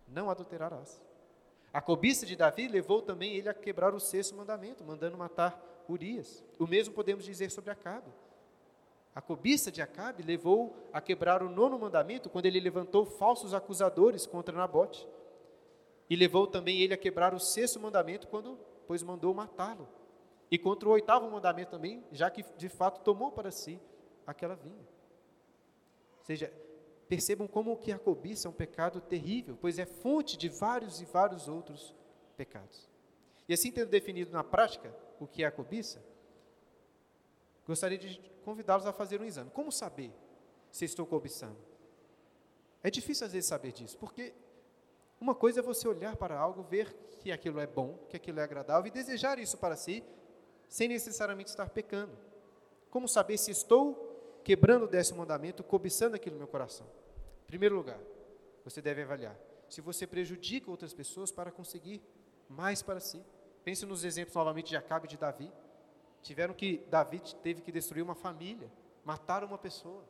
[0.07, 1.01] não adulterarás.
[1.73, 6.43] A cobiça de Davi levou também ele a quebrar o sexto mandamento, mandando matar Urias.
[6.59, 8.11] O mesmo podemos dizer sobre Acabe.
[9.15, 14.25] A cobiça de Acabe levou a quebrar o nono mandamento quando ele levantou falsos acusadores
[14.25, 15.07] contra Nabote.
[16.09, 19.87] E levou também ele a quebrar o sexto mandamento quando, pois, mandou matá-lo.
[20.49, 23.79] E contra o oitavo mandamento também, já que de fato tomou para si
[24.25, 24.87] aquela vinha.
[26.17, 26.51] Ou seja,
[27.07, 31.05] percebam como que a cobiça é um pecado terrível, pois é fonte de vários e
[31.05, 31.95] vários outros
[32.35, 32.89] pecados.
[33.47, 36.03] E assim tendo definido na prática o que é a cobiça,
[37.65, 39.49] gostaria de convidá-los a fazer um exame.
[39.51, 40.13] Como saber
[40.71, 41.57] se estou cobiçando?
[42.81, 44.33] É difícil às vezes saber disso, porque
[45.19, 48.43] uma coisa é você olhar para algo, ver que aquilo é bom, que aquilo é
[48.43, 50.03] agradável e desejar isso para si,
[50.67, 52.11] sem necessariamente estar pecando.
[52.89, 56.85] Como saber se estou quebrando o décimo mandamento, cobiçando aquilo no meu coração?
[57.43, 57.99] Em primeiro lugar,
[58.65, 62.01] você deve avaliar se você prejudica outras pessoas para conseguir
[62.47, 63.23] mais para si.
[63.63, 65.51] Pense nos exemplos novamente de Acabe e de Davi.
[66.23, 68.71] Tiveram que, Davi teve que destruir uma família,
[69.03, 70.03] matar uma pessoa.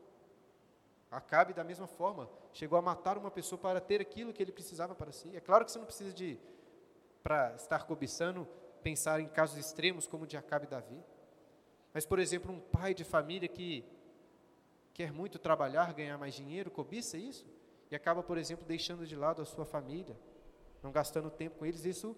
[1.10, 4.96] Acabe da mesma forma, chegou a matar uma pessoa para ter aquilo que ele precisava
[4.96, 5.36] para si.
[5.36, 6.40] É claro que você não precisa de,
[7.22, 8.48] para estar cobiçando,
[8.84, 11.04] pensar em casos extremos como o de Acabe e Davi.
[11.94, 13.84] Mas, por exemplo, um pai de família que
[14.94, 17.46] quer muito trabalhar, ganhar mais dinheiro, cobiça isso,
[17.90, 20.16] e acaba, por exemplo, deixando de lado a sua família,
[20.82, 22.16] não gastando tempo com eles, isso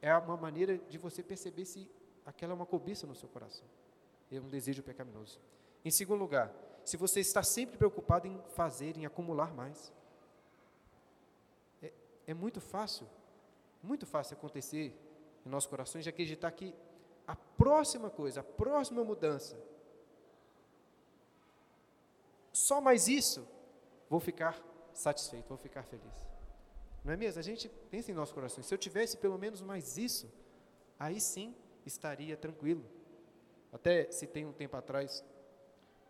[0.00, 1.90] é uma maneira de você perceber se
[2.28, 3.66] aquela é uma cobiça no seu coração.
[4.30, 5.40] É um desejo pecaminoso.
[5.82, 6.52] Em segundo lugar,
[6.84, 9.92] se você está sempre preocupado em fazer, em acumular mais.
[12.26, 13.08] é muito fácil,
[13.82, 14.94] muito fácil acontecer
[15.46, 16.74] em nossos corações de acreditar que
[17.26, 19.58] a próxima coisa, a próxima mudança,
[22.52, 23.48] só mais isso,
[24.10, 24.62] vou ficar
[24.92, 26.28] satisfeito, vou ficar feliz.
[27.02, 27.38] Não é mesmo?
[27.38, 28.66] A gente pensa em nossos corações.
[28.66, 30.30] Se eu tivesse pelo menos mais isso,
[30.98, 31.54] aí sim
[31.88, 32.84] estaria tranquilo.
[33.72, 35.24] Até se tem um tempo atrás,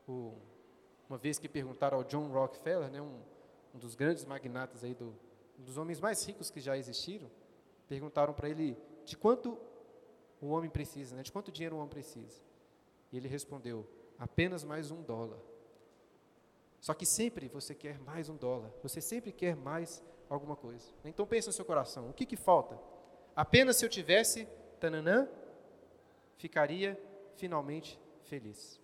[0.06, 0.34] o,
[1.08, 3.20] uma vez que perguntaram ao John Rockefeller, né, um,
[3.74, 5.14] um dos grandes magnatas aí do,
[5.58, 7.30] um dos homens mais ricos que já existiram,
[7.88, 9.58] perguntaram para ele de quanto
[10.40, 12.40] o homem precisa, né, de quanto dinheiro o homem precisa.
[13.10, 13.86] E ele respondeu:
[14.18, 15.38] apenas mais um dólar.
[16.80, 20.86] Só que sempre você quer mais um dólar, você sempre quer mais alguma coisa.
[21.04, 22.78] Então pense no seu coração, o que, que falta?
[23.34, 24.46] Apenas se eu tivesse,
[24.78, 25.28] tananã,
[26.38, 26.98] ficaria
[27.36, 28.80] finalmente feliz.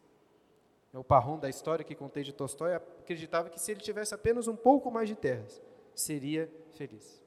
[0.92, 4.46] É o parrom da história que contei de Tolstói acreditava que se ele tivesse apenas
[4.46, 5.60] um pouco mais de terras,
[5.94, 7.20] seria feliz.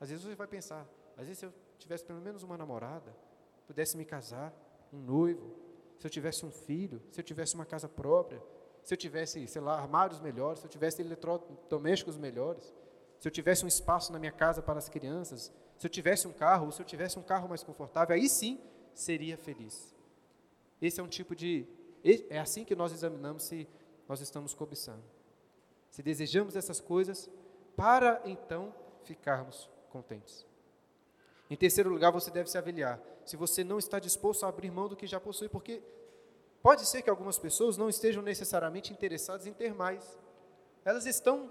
[0.00, 3.14] Às vezes você vai pensar, às vezes se eu tivesse pelo menos uma namorada,
[3.66, 4.52] pudesse me casar,
[4.92, 5.54] um noivo,
[5.98, 8.42] se eu tivesse um filho, se eu tivesse uma casa própria,
[8.82, 12.74] se eu tivesse, sei lá, armários melhores, se eu tivesse eletrodomésticos melhores,
[13.18, 16.32] se eu tivesse um espaço na minha casa para as crianças, se eu tivesse um
[16.32, 18.60] carro, ou se eu tivesse um carro mais confortável, aí sim
[18.94, 19.94] seria feliz.
[20.80, 21.66] Esse é um tipo de.
[22.28, 23.66] É assim que nós examinamos se
[24.08, 25.02] nós estamos cobiçando.
[25.90, 27.30] Se desejamos essas coisas,
[27.76, 30.46] para então ficarmos contentes.
[31.48, 34.88] Em terceiro lugar, você deve se avaliar se você não está disposto a abrir mão
[34.88, 35.82] do que já possui, porque
[36.62, 40.18] pode ser que algumas pessoas não estejam necessariamente interessadas em ter mais.
[40.84, 41.50] Elas estão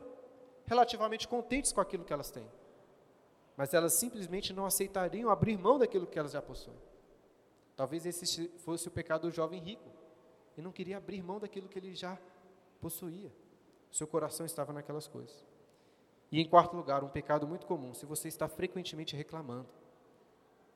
[0.66, 2.48] relativamente contentes com aquilo que elas têm,
[3.58, 6.78] mas elas simplesmente não aceitariam abrir mão daquilo que elas já possuem.
[7.76, 9.90] Talvez esse fosse o pecado do jovem rico.
[10.56, 12.18] E não queria abrir mão daquilo que ele já
[12.80, 13.32] possuía.
[13.92, 15.46] Seu coração estava naquelas coisas.
[16.32, 19.70] E em quarto lugar, um pecado muito comum, se você está frequentemente reclamando.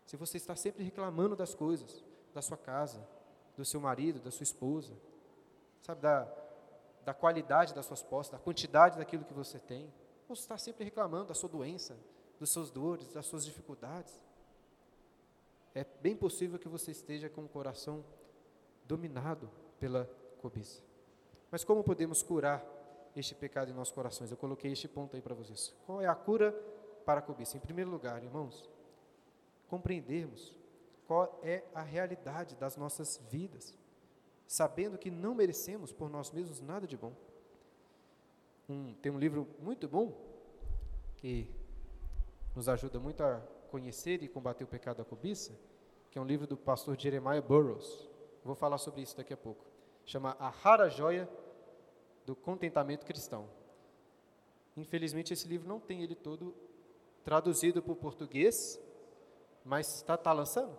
[0.05, 3.07] Se você está sempre reclamando das coisas, da sua casa,
[3.55, 4.93] do seu marido, da sua esposa,
[5.81, 6.31] sabe, da,
[7.03, 9.91] da qualidade das suas posses, da quantidade daquilo que você tem.
[10.29, 11.97] Ou está sempre reclamando da sua doença,
[12.39, 14.26] dos seus dores, das suas dificuldades
[15.77, 18.03] é bem possível que você esteja com o coração
[18.85, 19.47] dominado
[19.79, 20.09] pela
[20.41, 20.81] cobiça.
[21.51, 22.65] Mas como podemos curar
[23.15, 24.31] este pecado em nossos corações?
[24.31, 25.75] Eu coloquei este ponto aí para vocês.
[25.85, 26.51] Qual é a cura
[27.05, 27.57] para a cobiça?
[27.57, 28.67] Em primeiro lugar, irmãos,
[29.67, 30.55] compreendermos
[31.05, 33.77] qual é a realidade das nossas vidas,
[34.47, 37.13] sabendo que não merecemos por nós mesmos nada de bom.
[38.67, 40.11] Um, tem um livro muito bom
[41.17, 41.47] que
[42.55, 45.57] nos ajuda muito a conhecer e combater o pecado da cobiça,
[46.09, 48.09] que é um livro do pastor Jeremiah Burroughs.
[48.43, 49.65] Vou falar sobre isso daqui a pouco.
[50.05, 51.29] Chama A Rara Joia
[52.25, 53.49] do Contentamento Cristão.
[54.75, 56.55] Infelizmente, esse livro não tem ele todo
[57.23, 58.79] traduzido para o português,
[59.65, 60.77] mas está tá lançando?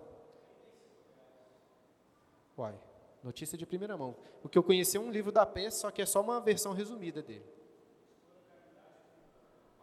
[2.57, 2.75] Uai,
[3.23, 4.17] notícia de primeira mão.
[4.43, 6.73] O que eu conheci é um livro da peça, só que é só uma versão
[6.73, 7.45] resumida dele.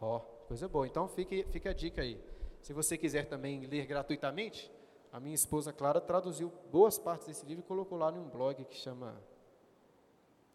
[0.00, 0.86] Ó, oh, coisa boa.
[0.86, 2.20] Então, fique, fique a dica aí.
[2.66, 4.68] Se você quiser também ler gratuitamente,
[5.12, 8.74] a minha esposa Clara traduziu boas partes desse livro e colocou lá num blog que
[8.74, 9.22] chama.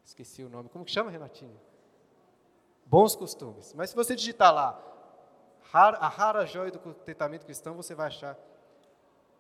[0.04, 0.68] Esqueci o nome.
[0.68, 1.58] Como que chama, Renatinho?
[2.86, 3.74] Bons costumes.
[3.76, 4.78] Mas se você digitar lá
[5.72, 8.38] a rara joia do contentamento cristão, você vai achar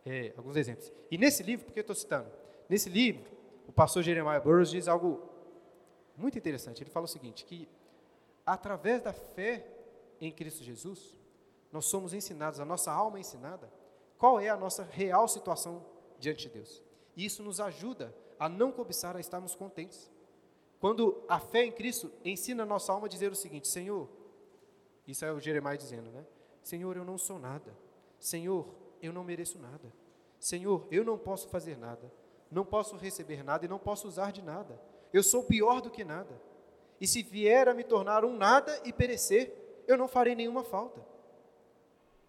[0.06, 0.94] é, alguns exemplos.
[1.12, 2.32] E nesse livro, por que eu estou citando?
[2.70, 3.30] Nesse livro,
[3.68, 5.30] o pastor Jeremiah Burroughs diz algo
[6.16, 6.82] muito interessante.
[6.82, 7.68] Ele fala o seguinte: que
[8.46, 9.68] através da fé
[10.22, 11.20] em Cristo Jesus,
[11.72, 13.72] nós somos ensinados, a nossa alma é ensinada
[14.22, 15.84] qual é a nossa real situação
[16.20, 16.84] diante de Deus.
[17.18, 20.12] E isso nos ajuda a não cobiçar, a estarmos contentes.
[20.80, 24.08] Quando a fé em Cristo ensina a nossa alma a dizer o seguinte: Senhor,
[25.08, 26.24] isso é o Jeremias dizendo, né?
[26.62, 27.76] Senhor, eu não sou nada.
[28.20, 28.68] Senhor,
[29.02, 29.92] eu não mereço nada.
[30.40, 32.14] Senhor, eu não posso fazer nada.
[32.52, 34.80] Não posso receber nada e não posso usar de nada.
[35.12, 36.40] Eu sou pior do que nada.
[37.00, 41.04] E se vier a me tornar um nada e perecer, eu não farei nenhuma falta.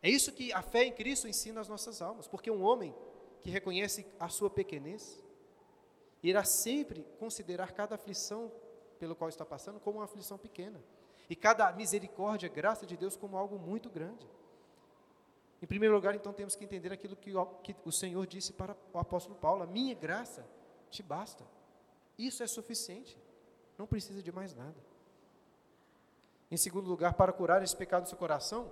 [0.03, 2.95] É isso que a fé em Cristo ensina às nossas almas, porque um homem
[3.41, 5.23] que reconhece a sua pequenez
[6.23, 8.51] irá sempre considerar cada aflição
[8.99, 10.83] pelo qual está passando como uma aflição pequena,
[11.31, 14.29] e cada misericórdia, graça de Deus como algo muito grande.
[15.63, 18.77] Em primeiro lugar, então, temos que entender aquilo que o, que o Senhor disse para
[18.93, 20.45] o apóstolo Paulo: a minha graça
[20.91, 21.45] te basta.
[22.19, 23.17] Isso é suficiente,
[23.79, 24.77] não precisa de mais nada.
[26.51, 28.71] Em segundo lugar, para curar esse pecado do seu coração,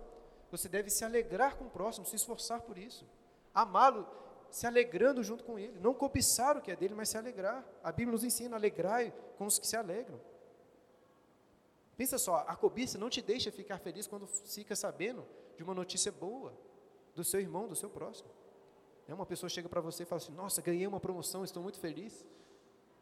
[0.50, 3.06] você deve se alegrar com o próximo, se esforçar por isso.
[3.54, 4.06] Amá-lo,
[4.50, 5.78] se alegrando junto com ele.
[5.80, 7.64] Não cobiçar o que é dele, mas se alegrar.
[7.82, 10.20] A Bíblia nos ensina: alegrai com os que se alegram.
[11.96, 16.10] Pensa só, a cobiça não te deixa ficar feliz quando fica sabendo de uma notícia
[16.10, 16.52] boa
[17.14, 18.30] do seu irmão, do seu próximo.
[19.06, 21.78] É uma pessoa chega para você e fala assim: Nossa, ganhei uma promoção, estou muito
[21.78, 22.24] feliz.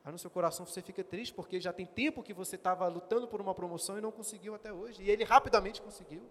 [0.05, 3.29] Aí no seu coração você fica triste porque já tem tempo que você estava lutando
[3.29, 5.03] por uma promoção e não conseguiu até hoje.
[5.03, 6.23] E ele rapidamente conseguiu.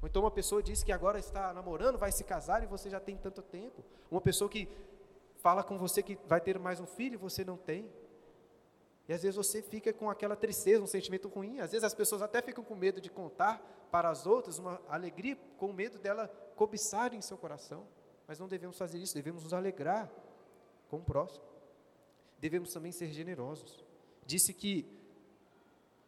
[0.00, 3.00] Ou então uma pessoa diz que agora está namorando, vai se casar e você já
[3.00, 3.84] tem tanto tempo.
[4.10, 4.68] Uma pessoa que
[5.38, 7.90] fala com você que vai ter mais um filho e você não tem.
[9.08, 11.60] E às vezes você fica com aquela tristeza, um sentimento ruim.
[11.60, 13.58] Às vezes as pessoas até ficam com medo de contar
[13.90, 17.86] para as outras uma alegria, com medo dela cobiçar em seu coração.
[18.26, 20.10] Mas não devemos fazer isso, devemos nos alegrar
[20.90, 21.44] com o próximo.
[22.38, 23.84] Devemos também ser generosos.
[24.26, 24.86] Disse que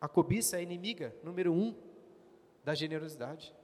[0.01, 1.75] a cobiça é inimiga número um
[2.63, 3.55] da generosidade.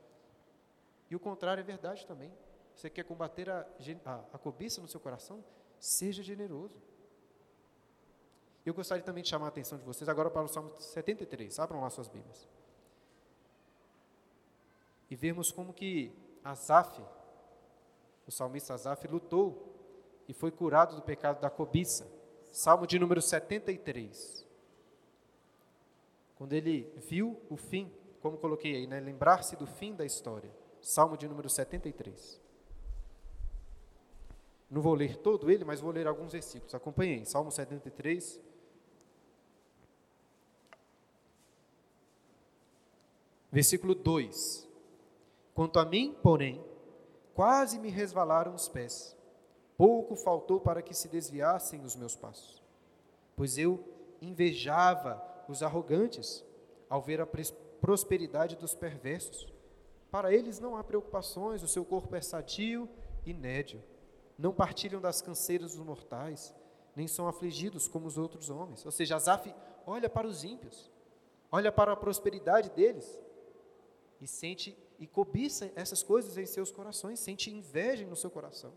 [1.10, 2.32] E o contrário é verdade também.
[2.74, 3.66] Você quer combater a,
[4.04, 5.42] a, a cobiça no seu coração?
[5.78, 6.80] Seja generoso.
[8.64, 11.58] Eu gostaria também de chamar a atenção de vocês agora para o Salmo 73.
[11.58, 12.48] Abram lá suas Bíblias.
[15.08, 17.00] E vermos como que Asaf,
[18.26, 19.72] o salmista Asaf, lutou
[20.28, 22.10] e foi curado do pecado da cobiça.
[22.50, 24.44] Salmo de número 73.
[26.34, 28.98] Quando ele viu o fim, como coloquei aí, né?
[28.98, 30.50] lembrar-se do fim da história.
[30.86, 32.40] Salmo de número 73.
[34.70, 36.76] Não vou ler todo ele, mas vou ler alguns versículos.
[36.76, 37.24] Acompanhei.
[37.24, 38.40] Salmo 73,
[43.50, 44.68] Versículo 2:
[45.54, 46.64] Quanto a mim, porém,
[47.34, 49.16] quase me resvalaram os pés,
[49.76, 52.62] pouco faltou para que se desviassem os meus passos,
[53.34, 53.82] pois eu
[54.22, 56.44] invejava os arrogantes
[56.88, 57.26] ao ver a
[57.80, 59.55] prosperidade dos perversos.
[60.16, 62.88] Para eles não há preocupações, o seu corpo é sadio
[63.26, 63.84] e nédio.
[64.38, 66.54] Não partilham das canseiras dos mortais,
[66.96, 68.82] nem são afligidos como os outros homens.
[68.86, 69.54] Ou seja, Azaf
[69.86, 70.90] olha para os ímpios,
[71.52, 73.06] olha para a prosperidade deles
[74.18, 78.72] e sente e cobiça essas coisas em seus corações, sente inveja no seu coração.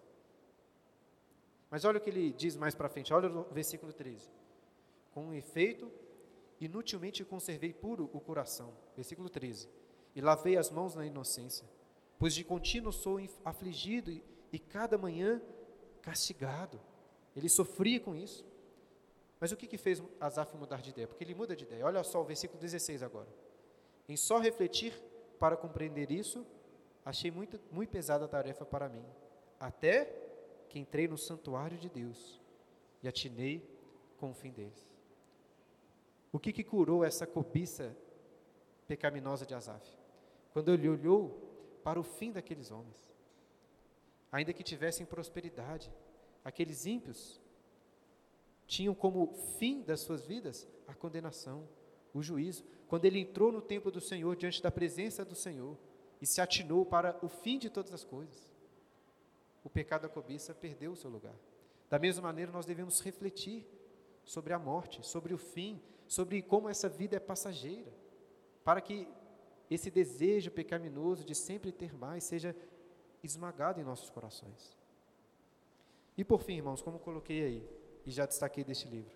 [1.69, 4.29] Mas olha o que ele diz mais para frente, olha o versículo 13.
[5.13, 5.89] Com efeito,
[6.59, 8.73] inutilmente conservei puro o coração.
[8.93, 9.69] Versículo 13.
[10.15, 11.67] E lavei as mãos na inocência,
[12.17, 15.41] pois de contínuo sou afligido e, e cada manhã
[16.01, 16.79] castigado.
[17.35, 18.45] Ele sofria com isso.
[19.39, 21.07] Mas o que, que fez Asaf mudar de ideia?
[21.07, 21.85] Porque ele muda de ideia.
[21.85, 23.29] Olha só o versículo 16 agora.
[24.07, 24.93] Em só refletir
[25.39, 26.45] para compreender isso,
[27.05, 29.05] achei muito, muito pesada a tarefa para mim,
[29.59, 30.05] até
[30.67, 32.41] que entrei no santuário de Deus
[33.01, 33.63] e atinei
[34.17, 34.89] com o fim deles.
[36.31, 37.95] O que, que curou essa cobiça
[38.87, 39.98] pecaminosa de Asaf?
[40.51, 42.97] Quando ele olhou para o fim daqueles homens,
[44.31, 45.91] ainda que tivessem prosperidade,
[46.43, 47.39] aqueles ímpios
[48.67, 51.67] tinham como fim das suas vidas a condenação,
[52.13, 55.77] o juízo quando ele entrou no templo do Senhor, diante da presença do Senhor,
[56.19, 58.51] e se atinou para o fim de todas as coisas,
[59.63, 61.35] o pecado da cobiça perdeu o seu lugar.
[61.87, 63.63] Da mesma maneira, nós devemos refletir
[64.23, 67.93] sobre a morte, sobre o fim, sobre como essa vida é passageira,
[68.63, 69.07] para que
[69.69, 72.55] esse desejo pecaminoso de sempre ter mais seja
[73.23, 74.75] esmagado em nossos corações.
[76.17, 77.69] E por fim, irmãos, como coloquei aí,
[78.05, 79.15] e já destaquei deste livro,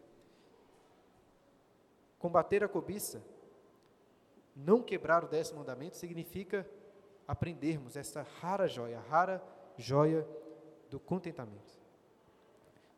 [2.20, 3.24] combater a cobiça
[4.56, 6.70] não quebrar o décimo mandamento significa
[7.28, 9.44] aprendermos essa rara joia, rara
[9.78, 10.28] joia
[10.90, 11.82] do contentamento.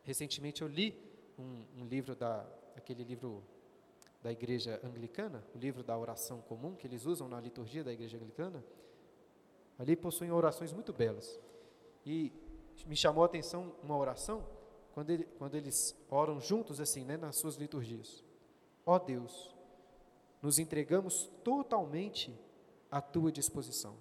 [0.02, 0.94] Recentemente eu li
[1.38, 3.42] um, um livro da, aquele livro
[4.26, 8.16] da igreja anglicana, o livro da oração comum que eles usam na liturgia da igreja
[8.16, 8.64] anglicana.
[9.78, 11.38] Ali possuem orações muito belas.
[12.04, 12.32] E
[12.86, 14.44] me chamou a atenção uma oração
[14.92, 18.24] quando, ele, quando eles oram juntos assim, né, nas suas liturgias.
[18.84, 19.54] Ó oh Deus,
[20.42, 22.36] nos entregamos totalmente
[22.90, 23.96] à tua disposição.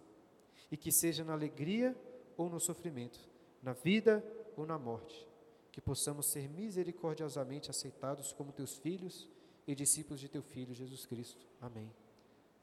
[0.71, 1.95] E que seja na alegria
[2.35, 3.19] ou no sofrimento,
[3.61, 4.25] na vida
[4.57, 5.29] ou na morte,
[5.71, 9.29] que possamos ser misericordiosamente aceitados como teus filhos
[9.67, 11.45] e discípulos de teu filho Jesus Cristo.
[11.61, 11.91] Amém.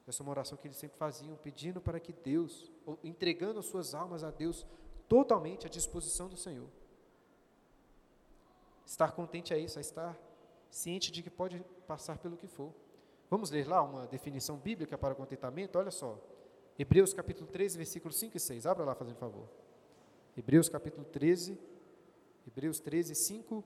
[0.07, 2.71] Essa é uma oração que eles sempre faziam, pedindo para que Deus,
[3.03, 4.65] entregando as suas almas a Deus
[5.07, 6.67] totalmente à disposição do Senhor.
[8.85, 10.17] Estar contente é isso, é estar
[10.69, 12.73] ciente de que pode passar pelo que for.
[13.29, 15.77] Vamos ler lá uma definição bíblica para contentamento?
[15.77, 16.19] Olha só.
[16.77, 18.65] Hebreus capítulo 13, versículos 5 e 6.
[18.65, 19.47] Abra lá, fazendo favor.
[20.35, 21.57] Hebreus capítulo 13,
[22.45, 23.63] Hebreus 13, 5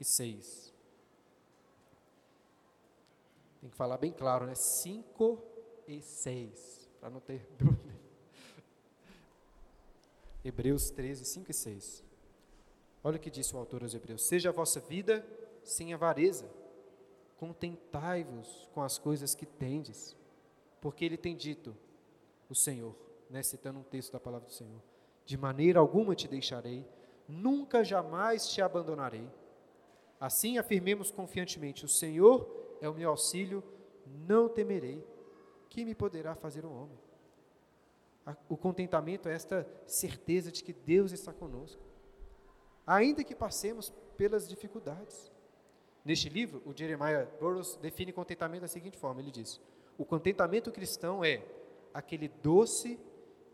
[0.00, 0.77] e 6.
[3.60, 4.54] Tem que falar bem claro, né?
[4.54, 5.42] 5
[5.86, 7.98] e 6, para não ter dúvida.
[10.44, 12.04] Hebreus 13, 5 e 6.
[13.02, 15.26] Olha o que disse o autor aos Hebreus: Seja a vossa vida
[15.64, 16.48] sem avareza
[17.38, 20.16] contentai-vos com as coisas que tendes,
[20.80, 21.74] porque ele tem dito,
[22.50, 22.94] o Senhor,
[23.30, 24.82] né, citando um texto da palavra do Senhor.
[25.24, 26.84] De maneira alguma te deixarei,
[27.28, 29.28] nunca jamais te abandonarei.
[30.18, 33.62] Assim afirmemos confiantemente: O Senhor é o meu auxílio,
[34.26, 35.04] não temerei.
[35.68, 36.98] Que me poderá fazer o homem?
[38.48, 41.80] O contentamento é esta certeza de que Deus está conosco,
[42.86, 45.30] ainda que passemos pelas dificuldades.
[46.04, 49.60] Neste livro, o Jeremiah Burroughs define contentamento da seguinte forma: ele diz:
[49.96, 51.42] O contentamento cristão é
[51.92, 52.98] aquele doce,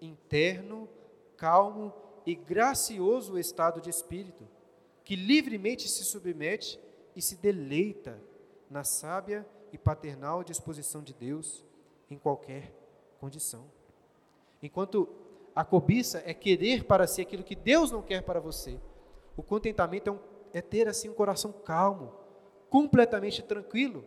[0.00, 0.88] interno,
[1.36, 1.92] calmo
[2.26, 4.48] e gracioso estado de espírito
[5.04, 6.80] que livremente se submete
[7.14, 8.18] e se deleita
[8.70, 11.64] na sábia e paternal disposição de Deus
[12.10, 12.72] em qualquer
[13.18, 13.64] condição.
[14.62, 15.08] Enquanto
[15.54, 18.80] a cobiça é querer para si aquilo que Deus não quer para você,
[19.36, 20.18] o contentamento é, um,
[20.52, 22.12] é ter assim um coração calmo,
[22.70, 24.04] completamente tranquilo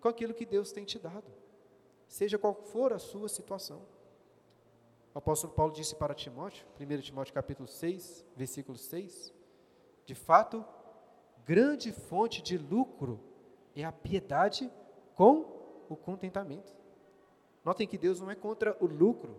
[0.00, 1.24] com aquilo que Deus tem te dado,
[2.08, 3.82] seja qual for a sua situação.
[5.14, 9.32] O apóstolo Paulo disse para Timóteo, 1 Timóteo capítulo 6, versículo 6,
[10.06, 10.64] de fato,
[11.44, 13.20] grande fonte de lucro
[13.74, 14.70] é a piedade
[15.14, 16.72] com o contentamento.
[17.64, 19.36] Notem que Deus não é contra o lucro.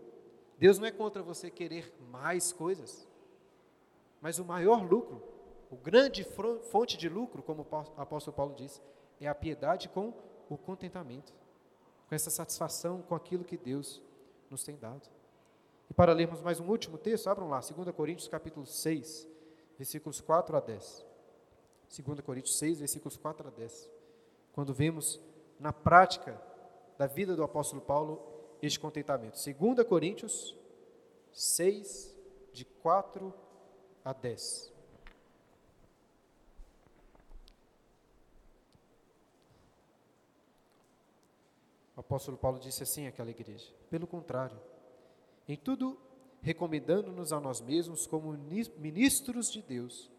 [0.58, 3.08] Deus não é contra você querer mais coisas.
[4.22, 5.24] Mas o maior lucro,
[5.72, 6.24] o grande
[6.70, 8.82] fonte de lucro, como o apóstolo Paulo diz,
[9.20, 10.14] é a piedade com
[10.50, 11.34] o contentamento.
[12.08, 14.02] Com essa satisfação com aquilo que Deus
[14.50, 15.10] nos tem dado.
[15.90, 19.28] E para lermos mais um último texto, abram lá, 2 Coríntios capítulo 6,
[19.78, 21.06] versículos 4 a 10.
[22.06, 23.90] 2 Coríntios 6, versículos 4 a 10.
[24.54, 25.20] Quando vemos
[25.60, 26.42] na prática
[26.98, 28.22] da vida do apóstolo Paulo
[28.62, 29.38] este contentamento.
[29.38, 30.56] 2 Coríntios
[31.32, 32.16] 6,
[32.54, 33.34] de 4
[34.04, 34.72] a 10.
[41.96, 44.60] O apóstolo Paulo disse assim àquela igreja: pelo contrário,
[45.48, 45.98] em tudo
[46.42, 48.32] recomendando-nos a nós mesmos como
[48.78, 50.10] ministros de Deus,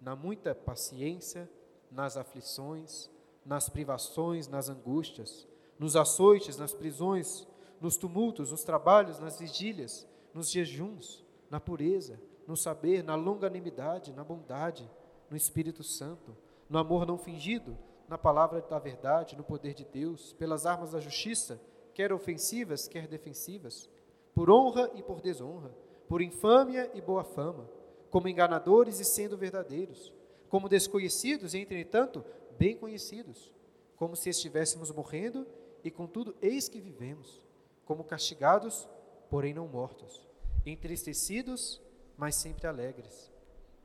[0.00, 1.50] na muita paciência,
[1.90, 3.10] nas aflições,
[3.44, 5.46] nas privações, nas angústias,
[5.78, 7.46] nos açoites, nas prisões,
[7.80, 14.24] nos tumultos, nos trabalhos, nas vigílias, nos jejuns, na pureza, no saber, na longanimidade, na
[14.24, 14.88] bondade,
[15.30, 16.36] no Espírito Santo,
[16.68, 17.76] no amor não fingido,
[18.08, 21.60] na palavra da verdade, no poder de Deus, pelas armas da justiça,
[21.94, 23.88] quer ofensivas, quer defensivas
[24.34, 25.70] por honra e por desonra,
[26.08, 27.68] por infâmia e boa fama,
[28.10, 30.12] como enganadores e sendo verdadeiros,
[30.48, 32.24] como desconhecidos e, entretanto,
[32.58, 33.52] bem conhecidos,
[33.96, 35.46] como se estivéssemos morrendo
[35.84, 37.40] e, contudo, eis que vivemos,
[37.84, 38.88] como castigados,
[39.28, 40.26] porém não mortos,
[40.64, 41.80] entristecidos,
[42.16, 43.32] mas sempre alegres,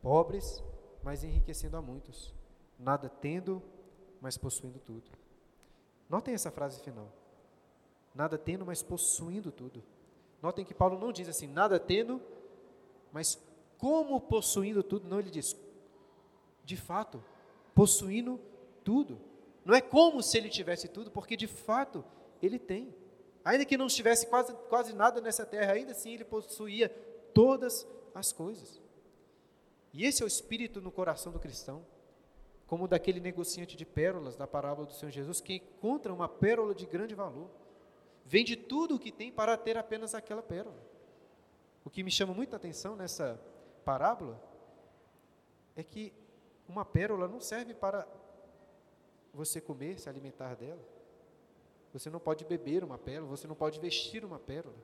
[0.02, 0.64] pobres,
[1.04, 2.34] mas enriquecendo a muitos,
[2.78, 3.62] nada tendo,
[4.22, 5.10] mas possuindo tudo.
[6.10, 7.12] Notem essa frase final.
[8.14, 9.84] Nada tendo, mas possuindo tudo.
[10.42, 12.22] Notem que Paulo não diz assim, nada tendo,
[13.12, 13.40] mas
[13.78, 15.08] como possuindo tudo.
[15.08, 15.56] Não, ele diz,
[16.64, 17.24] de fato,
[17.76, 18.40] possuindo
[18.88, 19.20] tudo.
[19.66, 22.06] Não é como se ele tivesse tudo, porque de fato
[22.42, 22.96] ele tem.
[23.44, 26.88] Ainda que não tivesse quase, quase nada nessa terra, ainda assim ele possuía
[27.34, 27.86] todas
[28.16, 28.82] as coisas.
[29.92, 31.86] E esse é o espírito no coração do cristão,
[32.66, 36.86] como daquele negociante de pérolas da parábola do Senhor Jesus, que encontra uma pérola de
[36.86, 37.50] grande valor
[38.26, 40.82] vende tudo o que tem para ter apenas aquela pérola.
[41.84, 43.40] O que me chama muita atenção nessa
[43.86, 44.42] parábola
[45.76, 46.14] é que
[46.68, 48.06] uma pérola não serve para
[49.38, 50.82] você comer, se alimentar dela.
[51.94, 54.76] Você não pode beber uma pérola, você não pode vestir uma pérola.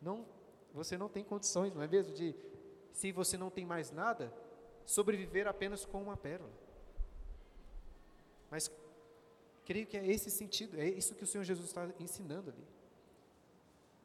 [0.00, 0.24] Não,
[0.72, 2.34] você não tem condições, não é mesmo, de,
[2.92, 4.32] se você não tem mais nada,
[4.84, 6.52] sobreviver apenas com uma pérola.
[8.50, 8.70] Mas
[9.64, 12.66] Creio que é esse sentido, é isso que o Senhor Jesus está ensinando ali.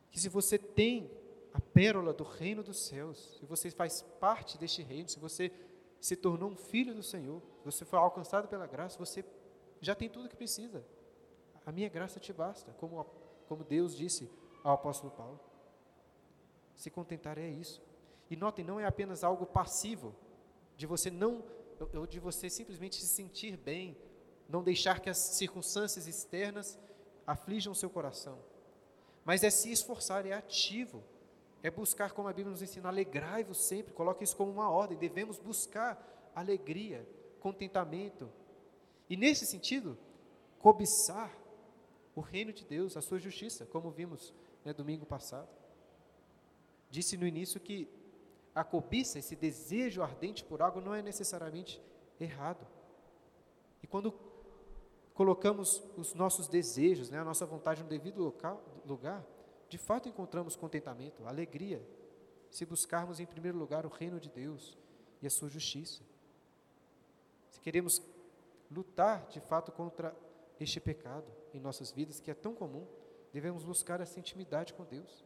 [0.09, 1.11] Que se você tem
[1.53, 5.51] a pérola do reino dos céus, se você faz parte deste reino, se você
[5.99, 9.23] se tornou um filho do Senhor, se você foi alcançado pela graça, você
[9.81, 10.83] já tem tudo que precisa.
[11.65, 13.05] A minha graça te basta, como,
[13.47, 14.29] como Deus disse
[14.63, 15.39] ao apóstolo Paulo.
[16.75, 17.81] Se contentar é isso.
[18.29, 20.15] E notem, não é apenas algo passivo,
[20.77, 21.43] de você não,
[21.93, 23.97] ou de você simplesmente se sentir bem,
[24.47, 26.79] não deixar que as circunstâncias externas
[27.25, 28.39] aflijam o seu coração.
[29.25, 31.03] Mas é se esforçar, é ativo,
[31.61, 35.37] é buscar, como a Bíblia nos ensina, alegrai-vos sempre, coloque isso como uma ordem, devemos
[35.37, 37.07] buscar alegria,
[37.39, 38.29] contentamento.
[39.09, 39.97] E nesse sentido,
[40.59, 41.35] cobiçar
[42.15, 44.33] o reino de Deus, a sua justiça, como vimos
[44.63, 45.49] né, domingo passado.
[46.89, 47.87] Disse no início que
[48.53, 51.81] a cobiça, esse desejo ardente por algo, não é necessariamente
[52.19, 52.67] errado.
[53.81, 54.13] E quando
[55.13, 59.25] colocamos os nossos desejos, né, a nossa vontade no devido local, lugar,
[59.69, 61.85] de fato encontramos contentamento, alegria,
[62.49, 64.77] se buscarmos em primeiro lugar o reino de Deus
[65.21, 66.01] e a sua justiça.
[67.51, 68.01] Se queremos
[68.69, 70.15] lutar de fato contra
[70.59, 72.85] este pecado em nossas vidas, que é tão comum,
[73.31, 75.25] devemos buscar essa intimidade com Deus.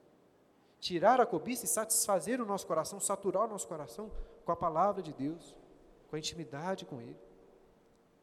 [0.79, 4.11] Tirar a cobiça e satisfazer o nosso coração, saturar o nosso coração
[4.45, 5.55] com a palavra de Deus,
[6.09, 7.17] com a intimidade com Ele.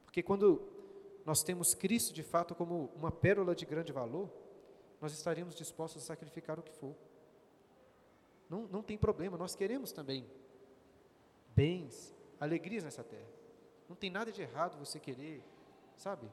[0.04, 0.62] Porque quando
[1.24, 4.30] nós temos Cristo de fato como uma pérola de grande valor,
[5.00, 6.94] nós estaríamos dispostos a sacrificar o que for.
[8.48, 10.28] Não, não tem problema, nós queremos também
[11.54, 13.39] bens, alegrias nessa terra.
[13.90, 15.42] Não tem nada de errado você querer,
[15.96, 16.30] sabe?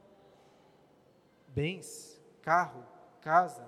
[1.48, 2.86] Bens, carro,
[3.20, 3.68] casa,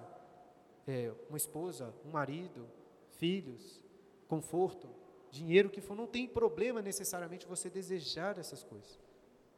[0.88, 2.70] é, uma esposa, um marido,
[3.14, 3.84] filhos,
[4.28, 4.88] conforto,
[5.32, 5.96] dinheiro que for.
[5.96, 9.00] Não tem problema necessariamente você desejar essas coisas.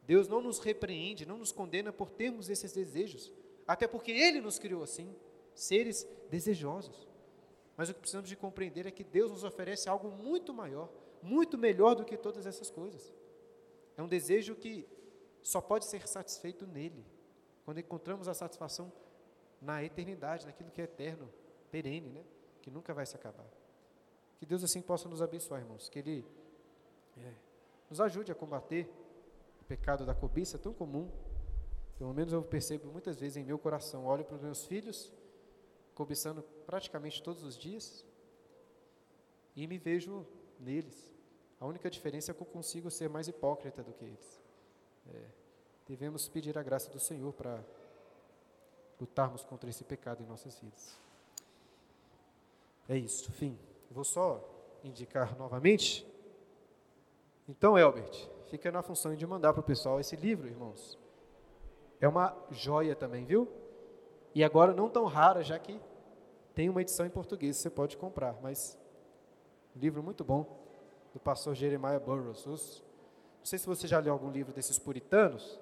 [0.06, 3.30] Deus não nos repreende, não nos condena por termos esses desejos,
[3.68, 5.14] até porque Ele nos criou assim,
[5.54, 7.06] seres desejosos.
[7.76, 10.90] Mas o que precisamos de compreender é que Deus nos oferece algo muito maior,
[11.22, 13.12] muito melhor do que todas essas coisas.
[13.96, 14.86] É um desejo que
[15.42, 17.04] só pode ser satisfeito nele,
[17.64, 18.92] quando encontramos a satisfação
[19.60, 21.28] na eternidade, naquilo que é eterno,
[21.70, 22.24] perene, né?
[22.60, 23.46] que nunca vai se acabar.
[24.38, 26.26] Que Deus assim possa nos abençoar, irmãos, que Ele
[27.16, 27.32] é,
[27.88, 28.88] nos ajude a combater
[29.60, 31.10] o pecado da cobiça tão comum.
[31.98, 35.12] Pelo menos eu percebo muitas vezes em meu coração, olho para os meus filhos,
[35.94, 38.04] cobiçando praticamente todos os dias,
[39.54, 40.26] e me vejo
[40.58, 41.11] neles.
[41.62, 44.40] A única diferença é que eu consigo ser mais hipócrita do que eles.
[45.14, 45.26] É,
[45.86, 47.62] devemos pedir a graça do Senhor para
[49.00, 50.98] lutarmos contra esse pecado em nossas vidas.
[52.88, 53.56] É isso, fim.
[53.92, 54.42] vou só
[54.82, 56.04] indicar novamente.
[57.48, 60.98] Então, Elbert, fica na função de mandar para o pessoal esse livro, irmãos.
[62.00, 63.48] É uma joia também, viu?
[64.34, 65.80] E agora não tão rara, já que
[66.56, 68.76] tem uma edição em português, você pode comprar, mas
[69.76, 70.60] livro muito bom
[71.12, 72.46] do pastor Jeremiah Burroughs.
[72.46, 72.82] Os,
[73.38, 75.60] não sei se você já leu algum livro desses puritanos.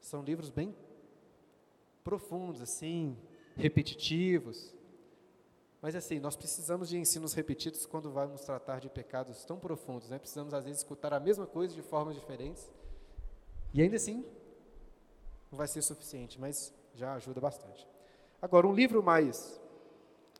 [0.00, 0.74] São livros bem
[2.04, 3.16] profundos, assim,
[3.56, 4.72] repetitivos.
[5.82, 10.18] Mas assim, nós precisamos de ensinos repetidos quando vamos tratar de pecados tão profundos, né?
[10.18, 12.70] Precisamos às vezes escutar a mesma coisa de formas diferentes.
[13.72, 14.24] E ainda assim,
[15.50, 17.86] não vai ser suficiente, mas já ajuda bastante.
[18.40, 19.60] Agora, um livro mais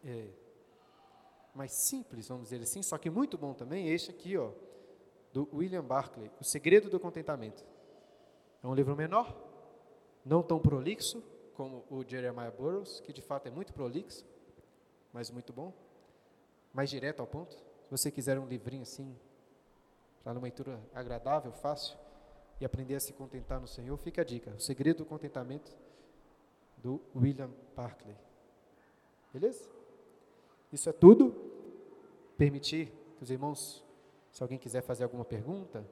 [0.05, 0.28] é,
[1.57, 4.51] mais simples, vamos dizer assim, só que muito bom também, é este aqui, ó,
[5.33, 7.65] do William Barclay, O Segredo do Contentamento.
[8.63, 9.35] É um livro menor,
[10.25, 11.23] não tão prolixo
[11.55, 14.25] como o Jeremiah Burroughs, que de fato é muito prolixo,
[15.13, 15.73] mas muito bom,
[16.75, 17.55] mais direto ao ponto.
[17.55, 19.17] Se você quiser um livrinho assim,
[20.23, 21.97] para uma leitura agradável, fácil,
[22.61, 24.51] e aprender a se contentar no Senhor, fica a dica.
[24.51, 25.75] O Segredo do Contentamento,
[26.77, 28.17] do William Barclay.
[29.33, 29.69] Beleza?
[30.73, 31.46] Isso é tudo.
[32.37, 33.84] Permitir que os irmãos,
[34.30, 35.87] se alguém quiser fazer alguma pergunta,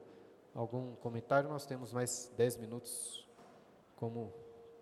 [0.53, 3.27] algum comentário, nós temos mais 10 minutos,
[3.95, 4.31] como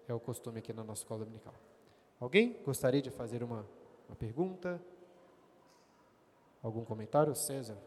[0.07, 1.53] é o costume aqui na nossa escola dominical.
[2.19, 3.65] Alguém gostaria de fazer uma,
[4.07, 4.81] uma pergunta?
[6.61, 7.33] Algum comentário?
[7.35, 7.77] César?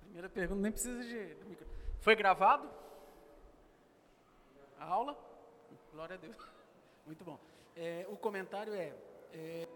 [0.00, 1.36] Primeira pergunta, nem precisa de.
[2.00, 2.68] Foi gravado?
[4.78, 5.18] A aula?
[5.92, 6.36] Glória a Deus.
[7.06, 7.38] Muito bom.
[7.76, 8.94] É, o comentário é,
[9.32, 9.68] é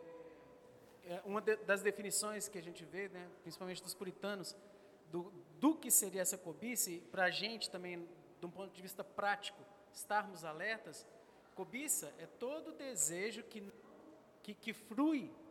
[1.24, 4.54] uma de, das definições que a gente vê, né, principalmente dos puritanos,
[5.10, 8.06] do, do que seria essa cobiça, para a gente também,
[8.38, 9.58] de um ponto de vista prático,
[9.92, 11.06] estarmos alertas,
[11.54, 13.72] cobiça é todo desejo que,
[14.42, 14.76] que, que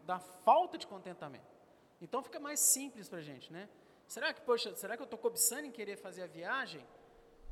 [0.06, 1.58] da falta de contentamento.
[2.00, 3.68] Então fica mais simples para a gente, né?
[4.08, 6.86] Será que, poxa, será que eu estou cobiçando em querer fazer a viagem?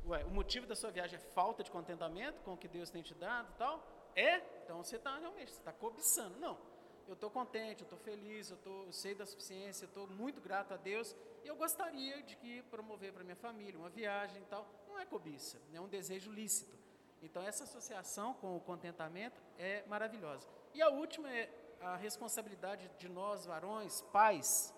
[0.06, 3.02] Ué, o motivo da sua viagem é falta de contentamento com o que Deus tem
[3.02, 3.84] te dado tal?
[4.14, 4.36] É?
[4.62, 6.38] Então você está realmente, você está cobiçando.
[6.38, 6.75] Não
[7.06, 10.40] eu estou contente, eu estou feliz, eu, tô, eu sei da suficiência, eu estou muito
[10.40, 14.44] grato a Deus e eu gostaria de que promover para minha família uma viagem e
[14.46, 14.68] tal.
[14.88, 16.76] Não é cobiça, é um desejo lícito.
[17.22, 20.46] Então essa associação com o contentamento é maravilhosa.
[20.74, 21.50] E a última é
[21.80, 24.74] a responsabilidade de nós varões, pais,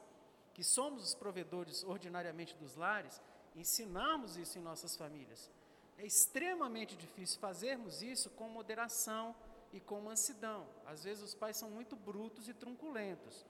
[0.54, 3.20] que somos os provedores ordinariamente dos lares,
[3.54, 5.50] ensinarmos isso em nossas famílias.
[5.96, 9.34] É extremamente difícil fazermos isso com moderação,
[9.72, 10.66] e com mansidão.
[10.86, 13.44] Às vezes os pais são muito brutos e trunculentos.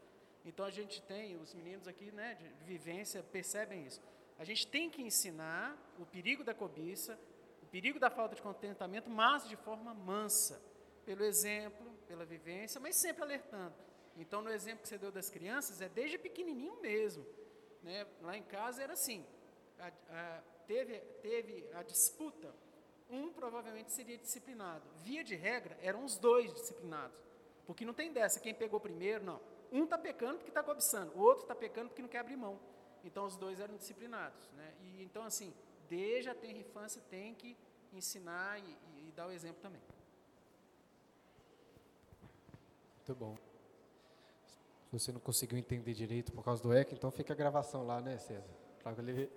[0.44, 4.00] Então a gente tem, os meninos aqui né, de vivência percebem isso.
[4.38, 7.18] A gente tem que ensinar o perigo da cobiça,
[7.62, 10.60] o perigo da falta de contentamento, mas de forma mansa,
[11.04, 13.74] pelo exemplo, pela vivência, mas sempre alertando.
[14.16, 17.24] Então, no exemplo que você deu das crianças, é desde pequenininho mesmo.
[17.82, 18.06] Né?
[18.20, 19.24] Lá em casa era assim:
[19.78, 22.52] a, a, teve, teve a disputa
[23.10, 24.82] um provavelmente seria disciplinado.
[25.02, 27.16] Via de regra, eram os dois disciplinados,
[27.66, 29.40] Porque não tem dessa, quem pegou primeiro, não.
[29.70, 32.58] Um está pecando porque está cobiçando, o outro está pecando porque não quer abrir mão.
[33.04, 34.50] Então os dois eram disciplinados.
[34.52, 34.74] Né?
[34.80, 35.52] E, então, assim,
[35.88, 37.56] desde a tenra infância tem que
[37.92, 39.80] ensinar e, e, e dar o exemplo também.
[42.96, 43.36] Muito bom.
[44.86, 48.00] Se você não conseguiu entender direito por causa do eco, então fica a gravação lá,
[48.00, 48.48] né, César?
[48.82, 49.30] Para ele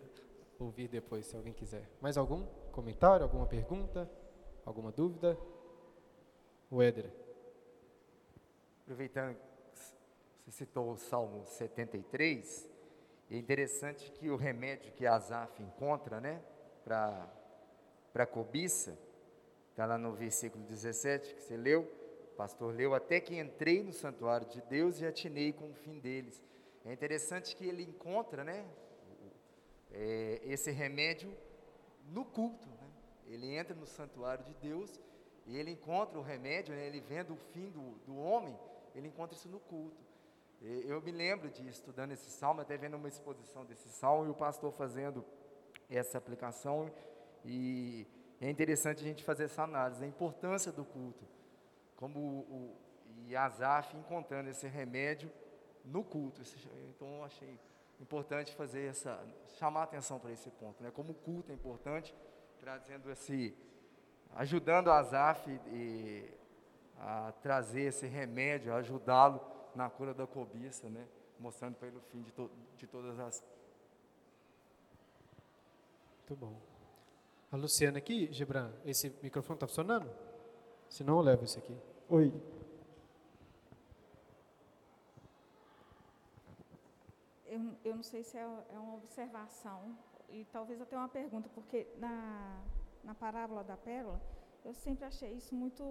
[0.58, 1.90] ouvir depois, se alguém quiser.
[2.02, 4.10] Mais algum comentário, alguma pergunta,
[4.66, 5.38] alguma dúvida?
[6.70, 7.12] O Éder.
[8.82, 9.38] Aproveitando,
[10.46, 12.70] você citou o Salmo 73,
[13.30, 16.42] é interessante que o remédio que Asaf encontra, né,
[16.84, 17.30] para
[18.16, 18.98] a cobiça,
[19.70, 21.84] está lá no versículo 17 que você leu,
[22.34, 26.00] o pastor leu, até que entrei no santuário de Deus e atinei com o fim
[26.00, 26.42] deles.
[26.84, 28.66] É interessante que ele encontra, né,
[29.94, 31.32] é, esse remédio
[32.12, 32.88] no culto, né?
[33.28, 35.00] ele entra no santuário de Deus
[35.48, 38.58] e ele encontra o remédio, né, ele vendo o fim do, do homem,
[38.94, 39.98] ele encontra isso no culto.
[40.62, 44.36] Eu me lembro de estudando esse salmo, até vendo uma exposição desse salmo e o
[44.36, 45.26] pastor fazendo
[45.90, 46.92] essa aplicação.
[47.44, 48.06] E
[48.40, 51.26] é interessante a gente fazer essa análise, a importância do culto.
[51.96, 52.76] Como o, o
[53.28, 55.32] e Azaf encontrando esse remédio
[55.86, 56.42] no culto.
[56.90, 57.58] Então eu achei
[58.02, 59.24] importante fazer essa,
[59.58, 60.92] chamar atenção para esse ponto, né?
[60.92, 62.14] Como o culto é importante,
[62.60, 63.56] trazendo esse,
[64.36, 66.30] ajudando a Azaf e,
[67.00, 69.42] a trazer esse remédio, ajudá-lo
[69.76, 71.08] na cura da cobiça, né?
[71.40, 73.44] mostrando para ele o fim de, to de todas as.
[76.20, 76.56] Muito bom.
[77.52, 80.10] A Luciana aqui, Gibran, esse microfone está funcionando?
[80.88, 81.76] Se não, eu levo esse aqui.
[82.10, 82.32] Oi.
[87.54, 89.80] Eu, eu não sei se é, é uma observação
[90.30, 92.64] e talvez até uma pergunta, porque na,
[93.04, 94.22] na parábola da pérola,
[94.64, 95.84] eu sempre achei isso muito,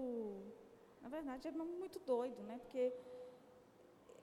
[1.03, 2.57] na verdade, é muito doido, né?
[2.63, 2.91] Porque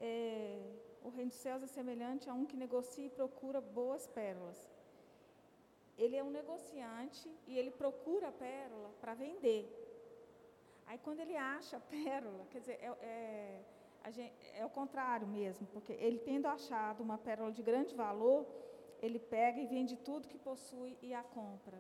[0.00, 0.60] é,
[1.04, 4.68] o reino dos céus é semelhante a um que negocia e procura boas pérolas.
[5.96, 9.62] Ele é um negociante e ele procura a pérola para vender.
[10.86, 13.64] Aí quando ele acha a pérola, quer dizer, é, é,
[14.10, 18.46] gente, é o contrário mesmo, porque ele tendo achado uma pérola de grande valor,
[19.00, 21.78] ele pega e vende tudo que possui e a compra.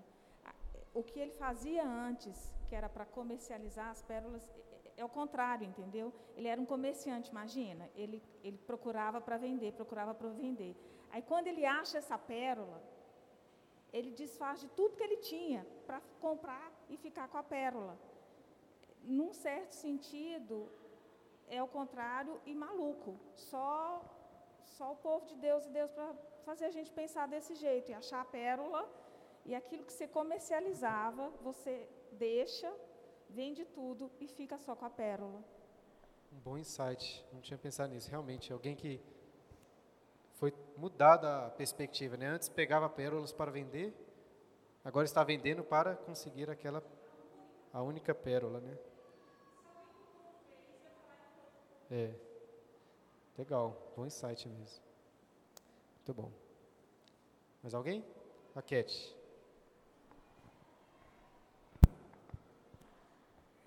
[0.94, 4.50] O que ele fazia antes, que era para comercializar as pérolas,
[4.96, 6.12] é o contrário, entendeu?
[6.36, 7.88] Ele era um comerciante, imagina.
[7.94, 10.74] Ele, ele procurava para vender, procurava para vender.
[11.10, 12.82] Aí, quando ele acha essa pérola,
[13.92, 17.98] ele desfaz de tudo que ele tinha para comprar e ficar com a pérola.
[19.04, 20.68] Num certo sentido,
[21.50, 23.18] é o contrário e maluco.
[23.34, 24.02] Só,
[24.64, 27.94] só o povo de Deus e Deus para fazer a gente pensar desse jeito e
[27.94, 28.88] achar a pérola
[29.44, 32.72] e aquilo que você comercializava, você deixa
[33.30, 35.42] vende tudo e fica só com a pérola.
[36.32, 37.24] Um bom insight.
[37.32, 38.10] Não tinha pensado nisso.
[38.10, 39.00] Realmente, alguém que
[40.34, 42.28] foi mudada a perspectiva, né?
[42.28, 43.94] Antes pegava pérolas para vender,
[44.84, 46.82] agora está vendendo para conseguir aquela
[47.72, 48.78] a única pérola, né?
[51.90, 52.14] É.
[53.36, 54.82] Legal, bom insight mesmo.
[55.96, 56.30] Muito bom.
[57.62, 58.04] Mais alguém?
[58.54, 59.18] A Cat.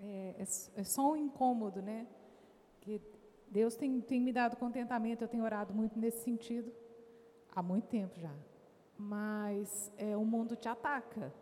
[0.02, 2.06] é, é, é só um incômodo, né?
[2.80, 3.00] Que
[3.48, 6.72] Deus tem, tem me dado contentamento, eu tenho orado muito nesse sentido
[7.54, 8.34] há muito tempo já.
[8.98, 11.32] Mas é, o mundo te ataca.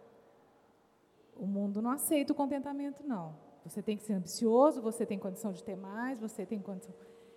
[1.36, 3.34] O mundo não aceita o contentamento, não.
[3.64, 6.94] Você tem que ser ambicioso, você tem condição de ter mais, você tem condição.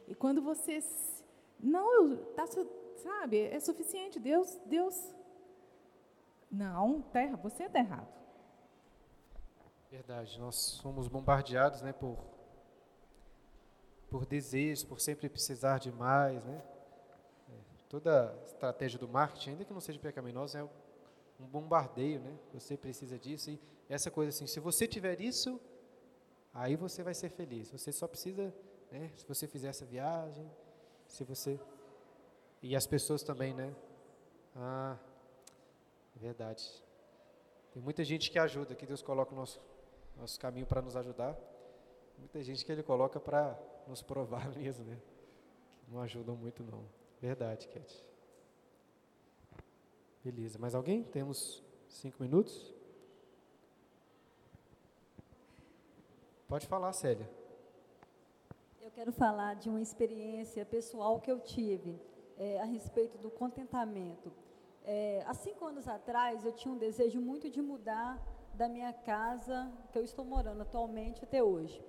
[0.07, 0.79] E quando você.
[1.59, 2.45] Não, tá,
[2.95, 4.19] sabe, é suficiente.
[4.19, 4.95] Deus, Deus.
[6.51, 8.07] Não, terra, você está errado.
[9.89, 12.17] Verdade, nós somos bombardeados né, por,
[14.09, 16.43] por desejos, por sempre precisar de mais.
[16.45, 16.63] Né?
[17.49, 17.53] É,
[17.89, 22.19] toda estratégia do marketing, ainda que não seja pecaminosa, é um bombardeio.
[22.21, 22.35] Né?
[22.53, 23.51] Você precisa disso.
[23.51, 23.59] E
[23.89, 25.59] essa coisa assim, se você tiver isso,
[26.53, 27.69] aí você vai ser feliz.
[27.71, 28.53] Você só precisa,
[28.91, 30.49] né, se você fizer essa viagem,
[31.07, 31.59] se você.
[32.61, 33.75] E as pessoas também, né?
[34.55, 34.97] Ah,
[36.15, 36.63] verdade.
[37.73, 39.59] Tem muita gente que ajuda, que Deus coloca o nosso
[40.17, 41.37] nosso caminho para nos ajudar.
[42.17, 44.97] Muita gente que ele coloca para nos provar mesmo, né?
[45.87, 46.85] Não ajudam muito não.
[47.21, 48.03] Verdade, Cat.
[50.23, 50.57] Beleza.
[50.59, 51.03] Mais alguém?
[51.03, 52.73] Temos cinco minutos.
[56.53, 57.27] Pode falar, Célia.
[58.79, 61.99] Eu quero falar de uma experiência pessoal que eu tive
[62.37, 64.31] é, a respeito do contentamento.
[64.83, 68.21] É, há cinco anos atrás, eu tinha um desejo muito de mudar
[68.53, 71.83] da minha casa que eu estou morando atualmente até hoje.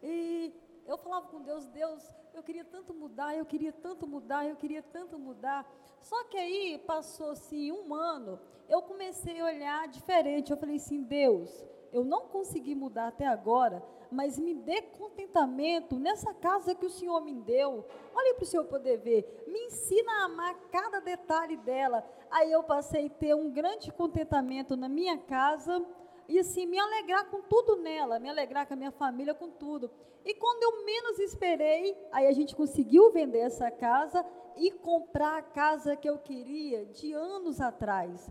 [0.00, 0.54] E
[0.86, 4.80] eu falava com Deus, Deus, eu queria tanto mudar, eu queria tanto mudar, eu queria
[4.80, 5.68] tanto mudar.
[6.00, 8.38] Só que aí passou assim um ano,
[8.68, 10.52] eu comecei a olhar diferente.
[10.52, 13.80] Eu falei assim, Deus, eu não consegui mudar até agora,
[14.10, 17.84] mas me dê contentamento nessa casa que o Senhor me deu.
[18.12, 19.44] Olhe para o Senhor poder ver.
[19.46, 22.04] Me ensina a amar cada detalhe dela.
[22.28, 25.86] Aí eu passei a ter um grande contentamento na minha casa
[26.28, 29.88] e assim, me alegrar com tudo nela, me alegrar com a minha família, com tudo.
[30.24, 34.26] E quando eu menos esperei, aí a gente conseguiu vender essa casa
[34.56, 38.28] e comprar a casa que eu queria de anos atrás.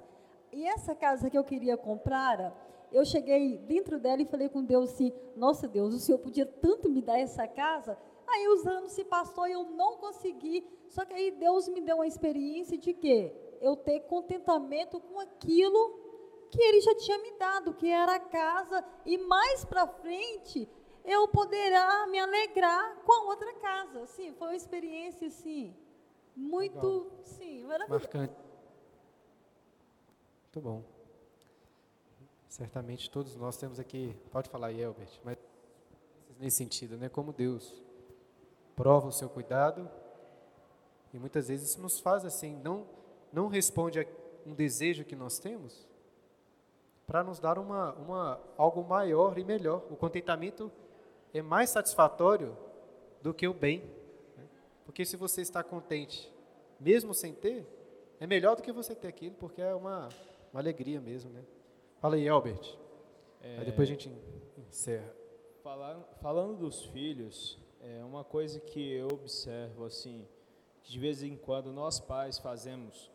[0.52, 2.54] E essa casa que eu queria comprar,
[2.94, 6.90] eu cheguei dentro dela e falei com Deus assim: Nossa Deus, o Senhor podia tanto
[6.90, 7.98] me dar essa casa.
[8.28, 10.66] Aí os anos se passou e eu não consegui.
[10.88, 13.34] Só que aí Deus me deu uma experiência de quê?
[13.60, 16.00] Eu ter contentamento com aquilo
[16.52, 20.70] que ele já tinha me dado, que era a casa, e mais para frente
[21.04, 24.06] eu poderá me alegrar com a outra casa.
[24.06, 25.76] Sim, foi uma experiência assim
[26.36, 27.12] muito, Legal.
[27.24, 28.04] sim, maravilhosa.
[28.04, 28.36] Marcante.
[30.44, 30.93] Muito bom.
[32.54, 35.36] Certamente todos nós temos aqui, pode falar aí, Albert, mas
[36.40, 37.10] nesse sentido, né?
[37.10, 37.84] Como Deus
[38.76, 39.90] prova o seu cuidado
[41.12, 42.86] e muitas vezes isso nos faz assim, não
[43.32, 44.06] não responde a
[44.46, 45.90] um desejo que nós temos,
[47.08, 49.84] para nos dar uma, uma, algo maior e melhor.
[49.90, 50.72] O contentamento
[51.34, 52.56] é mais satisfatório
[53.20, 53.80] do que o bem.
[54.38, 54.48] Né?
[54.86, 56.32] Porque se você está contente,
[56.80, 57.66] mesmo sem ter,
[58.20, 60.08] é melhor do que você ter aquilo, porque é uma,
[60.52, 61.32] uma alegria mesmo.
[61.32, 61.44] Né?
[62.04, 62.78] Fala aí, Albert.
[63.40, 64.12] É, aí depois a gente
[64.58, 65.16] encerra.
[65.64, 70.28] Falando, falando dos filhos, é uma coisa que eu observo assim,
[70.82, 73.10] que de vez em quando nós pais fazemos,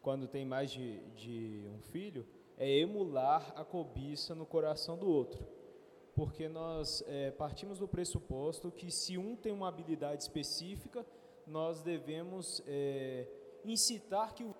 [0.00, 2.24] quando tem mais de, de um filho,
[2.56, 5.44] é emular a cobiça no coração do outro.
[6.14, 11.04] Porque nós é, partimos do pressuposto que se um tem uma habilidade específica,
[11.44, 13.26] nós devemos é,
[13.64, 14.54] incitar que o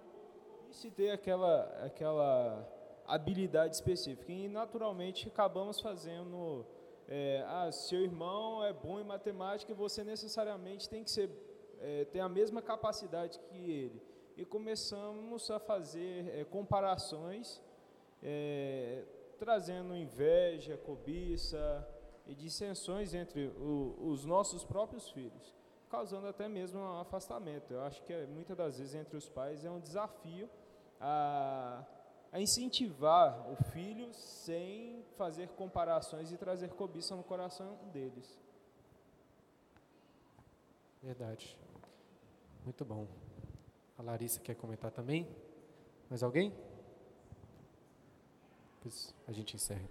[0.68, 2.77] se ter aquela, aquela
[3.08, 4.30] habilidade específica.
[4.30, 6.64] E naturalmente acabamos fazendo.
[7.10, 11.30] É, ah, seu irmão é bom em matemática e você necessariamente tem que ser,
[11.80, 14.02] é, ter a mesma capacidade que ele.
[14.36, 17.62] E começamos a fazer é, comparações
[18.22, 19.04] é,
[19.38, 21.88] trazendo inveja, cobiça
[22.26, 25.54] e dissensões entre o, os nossos próprios filhos,
[25.88, 27.72] causando até mesmo um afastamento.
[27.72, 30.48] Eu acho que é, muitas das vezes entre os pais é um desafio
[31.00, 31.84] a,
[32.30, 38.38] a incentivar o filho sem fazer comparações e trazer cobiça no coração deles.
[41.02, 41.56] Verdade.
[42.64, 43.06] Muito bom.
[43.96, 45.26] A Larissa quer comentar também?
[46.08, 46.52] Mais alguém?
[48.74, 49.88] Depois a gente encerra.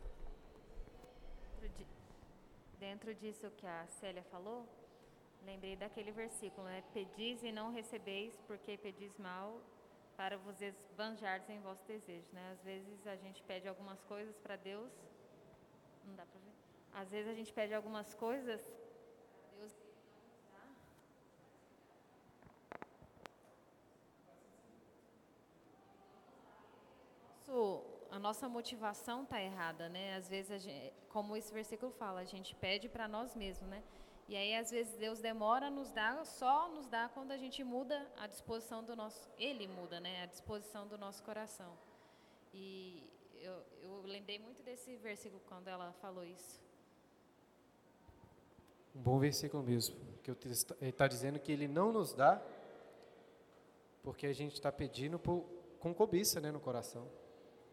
[2.79, 4.65] Dentro disso que a Célia falou,
[5.43, 6.83] lembrei daquele versículo, né?
[6.93, 9.59] Pedis e não recebeis, porque pedis mal
[10.18, 12.51] para vos esbanjardes em vossos desejos, né?
[12.51, 14.91] Às vezes a gente pede algumas coisas para Deus,
[16.03, 16.55] não dá para ver.
[16.93, 18.59] Às vezes a gente pede algumas coisas,
[19.57, 19.74] Deus
[28.18, 30.15] a nossa motivação está errada, né?
[30.15, 33.84] Às vezes, gente, como esse versículo fala, a gente pede para nós mesmos, né?
[34.28, 37.63] E aí, às vezes, Deus demora a nos dar, só nos dá quando a gente
[37.63, 39.30] muda a disposição do nosso...
[39.38, 40.23] Ele muda, né?
[40.23, 41.73] A disposição do nosso coração.
[42.53, 43.03] E
[43.39, 46.61] eu, eu lembrei muito desse versículo quando ela falou isso.
[48.93, 49.95] Um bom versículo mesmo.
[50.21, 52.41] Que ele está dizendo que ele não nos dá
[54.03, 55.45] porque a gente está pedindo por,
[55.80, 57.09] com cobiça né, no coração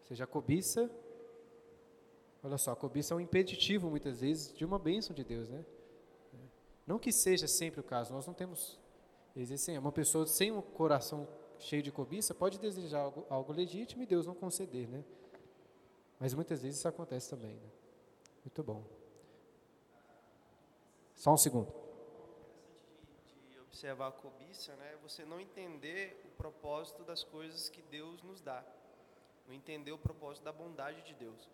[0.07, 0.89] seja, a cobiça,
[2.43, 5.65] olha só, a cobiça é um impeditivo, muitas vezes, de uma bênção de Deus, né?
[6.85, 8.79] Não que seja sempre o caso, nós não temos,
[9.35, 11.27] existem, uma pessoa sem um coração
[11.59, 15.03] cheio de cobiça pode desejar algo, algo legítimo e Deus não conceder, né?
[16.19, 17.69] Mas muitas vezes isso acontece também, né?
[18.43, 18.83] Muito bom.
[21.15, 21.73] Só um segundo.
[23.49, 24.95] De observar a cobiça, né?
[25.01, 28.63] Você não entender o propósito das coisas que Deus nos dá
[29.47, 31.49] não entender o propósito da bondade de Deus.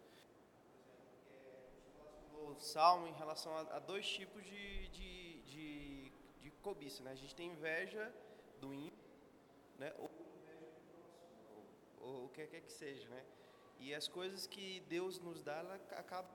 [2.49, 6.11] O Salmo em relação a, a dois tipos de, de, de,
[6.41, 7.03] de, cobiça.
[7.03, 7.11] Né?
[7.11, 8.13] A gente tem inveja
[8.59, 9.09] do ímpio,
[9.77, 9.93] né?
[9.97, 10.11] ou,
[11.99, 13.07] ou, o que quer que seja.
[13.09, 13.23] Né?
[13.79, 16.29] E as coisas que Deus nos dá, ela acaba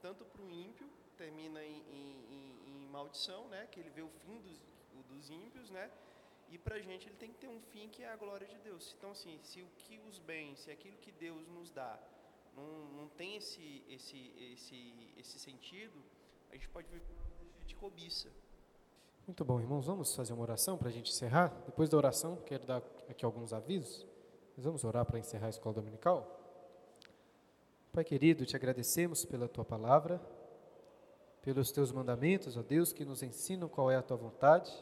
[0.00, 3.66] tanto para o ímpio, termina em, em, em, maldição, né?
[3.70, 4.60] que ele vê o fim dos,
[5.08, 5.90] dos ímpios, né?
[6.48, 8.58] E para a gente ele tem que ter um fim que é a glória de
[8.58, 8.94] Deus.
[8.96, 11.98] Então, assim, se o que os bens, se aquilo que Deus nos dá,
[12.56, 16.02] não, não tem esse, esse, esse, esse sentido,
[16.50, 17.02] a gente pode ver
[17.66, 18.28] de cobiça.
[19.26, 19.86] Muito bom, irmãos.
[19.86, 21.48] Vamos fazer uma oração para a gente encerrar?
[21.66, 24.06] Depois da oração, quero dar aqui alguns avisos.
[24.56, 26.40] Vamos orar para encerrar a escola dominical.
[27.92, 30.20] Pai querido, te agradecemos pela tua palavra,
[31.42, 34.72] pelos teus mandamentos, ó Deus, que nos ensinam qual é a tua vontade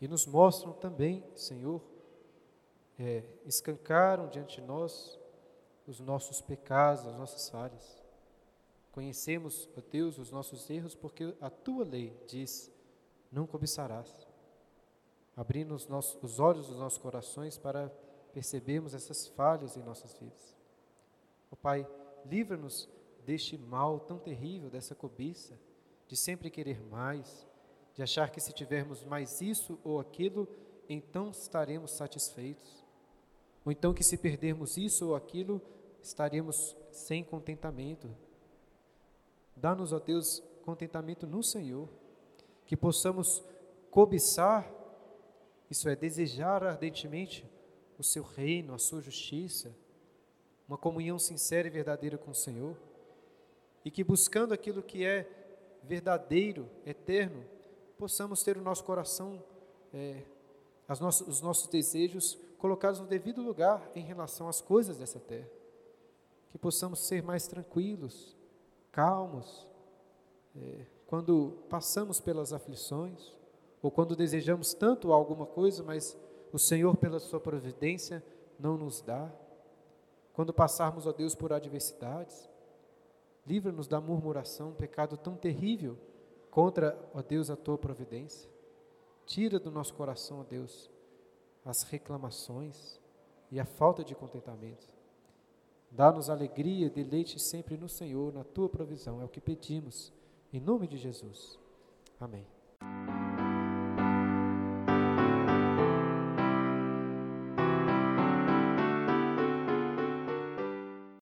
[0.00, 1.80] e nos mostram também, Senhor,
[2.98, 5.18] é, escancaram diante de nós
[5.86, 8.02] os nossos pecados, as nossas falhas.
[8.92, 12.70] Conhecemos, ó Deus, os nossos erros, porque a tua lei diz:
[13.30, 14.14] não cobiçarás.
[15.34, 17.88] Abrindo os, nossos, os olhos dos nossos corações para
[18.34, 20.56] percebermos essas falhas em nossas vidas.
[21.50, 21.88] Ó Pai,
[22.26, 22.88] livra-nos
[23.24, 25.58] deste mal tão terrível, dessa cobiça,
[26.06, 27.46] de sempre querer mais,
[27.94, 30.48] de achar que se tivermos mais isso ou aquilo,
[30.88, 32.81] então estaremos satisfeitos.
[33.64, 35.60] Ou então que se perdermos isso ou aquilo,
[36.02, 38.10] estaremos sem contentamento.
[39.56, 41.88] Dá-nos, ó Deus, contentamento no Senhor,
[42.66, 43.42] que possamos
[43.90, 44.70] cobiçar,
[45.70, 47.48] isso é, desejar ardentemente
[47.98, 49.74] o seu reino, a sua justiça,
[50.66, 52.76] uma comunhão sincera e verdadeira com o Senhor,
[53.84, 55.28] e que buscando aquilo que é
[55.82, 57.44] verdadeiro, eterno,
[57.98, 59.42] possamos ter o nosso coração,
[59.92, 60.22] é,
[60.88, 65.50] os nossos desejos colocados no devido lugar em relação às coisas dessa terra.
[66.48, 68.36] Que possamos ser mais tranquilos,
[68.92, 69.66] calmos,
[70.54, 73.34] é, quando passamos pelas aflições,
[73.82, 76.16] ou quando desejamos tanto alguma coisa, mas
[76.52, 78.24] o Senhor, pela Sua providência,
[78.60, 79.28] não nos dá.
[80.32, 82.48] Quando passarmos, ó Deus, por adversidades,
[83.44, 85.98] livra-nos da murmuração, um pecado tão terrível
[86.48, 88.48] contra, ó Deus, a Tua providência.
[89.26, 90.91] Tira do nosso coração, ó Deus,
[91.64, 93.00] as reclamações
[93.50, 94.86] e a falta de contentamento.
[95.90, 99.20] Dá-nos alegria e deleite sempre no Senhor, na Tua provisão.
[99.20, 100.12] É o que pedimos,
[100.52, 101.58] em nome de Jesus.
[102.18, 102.46] Amém.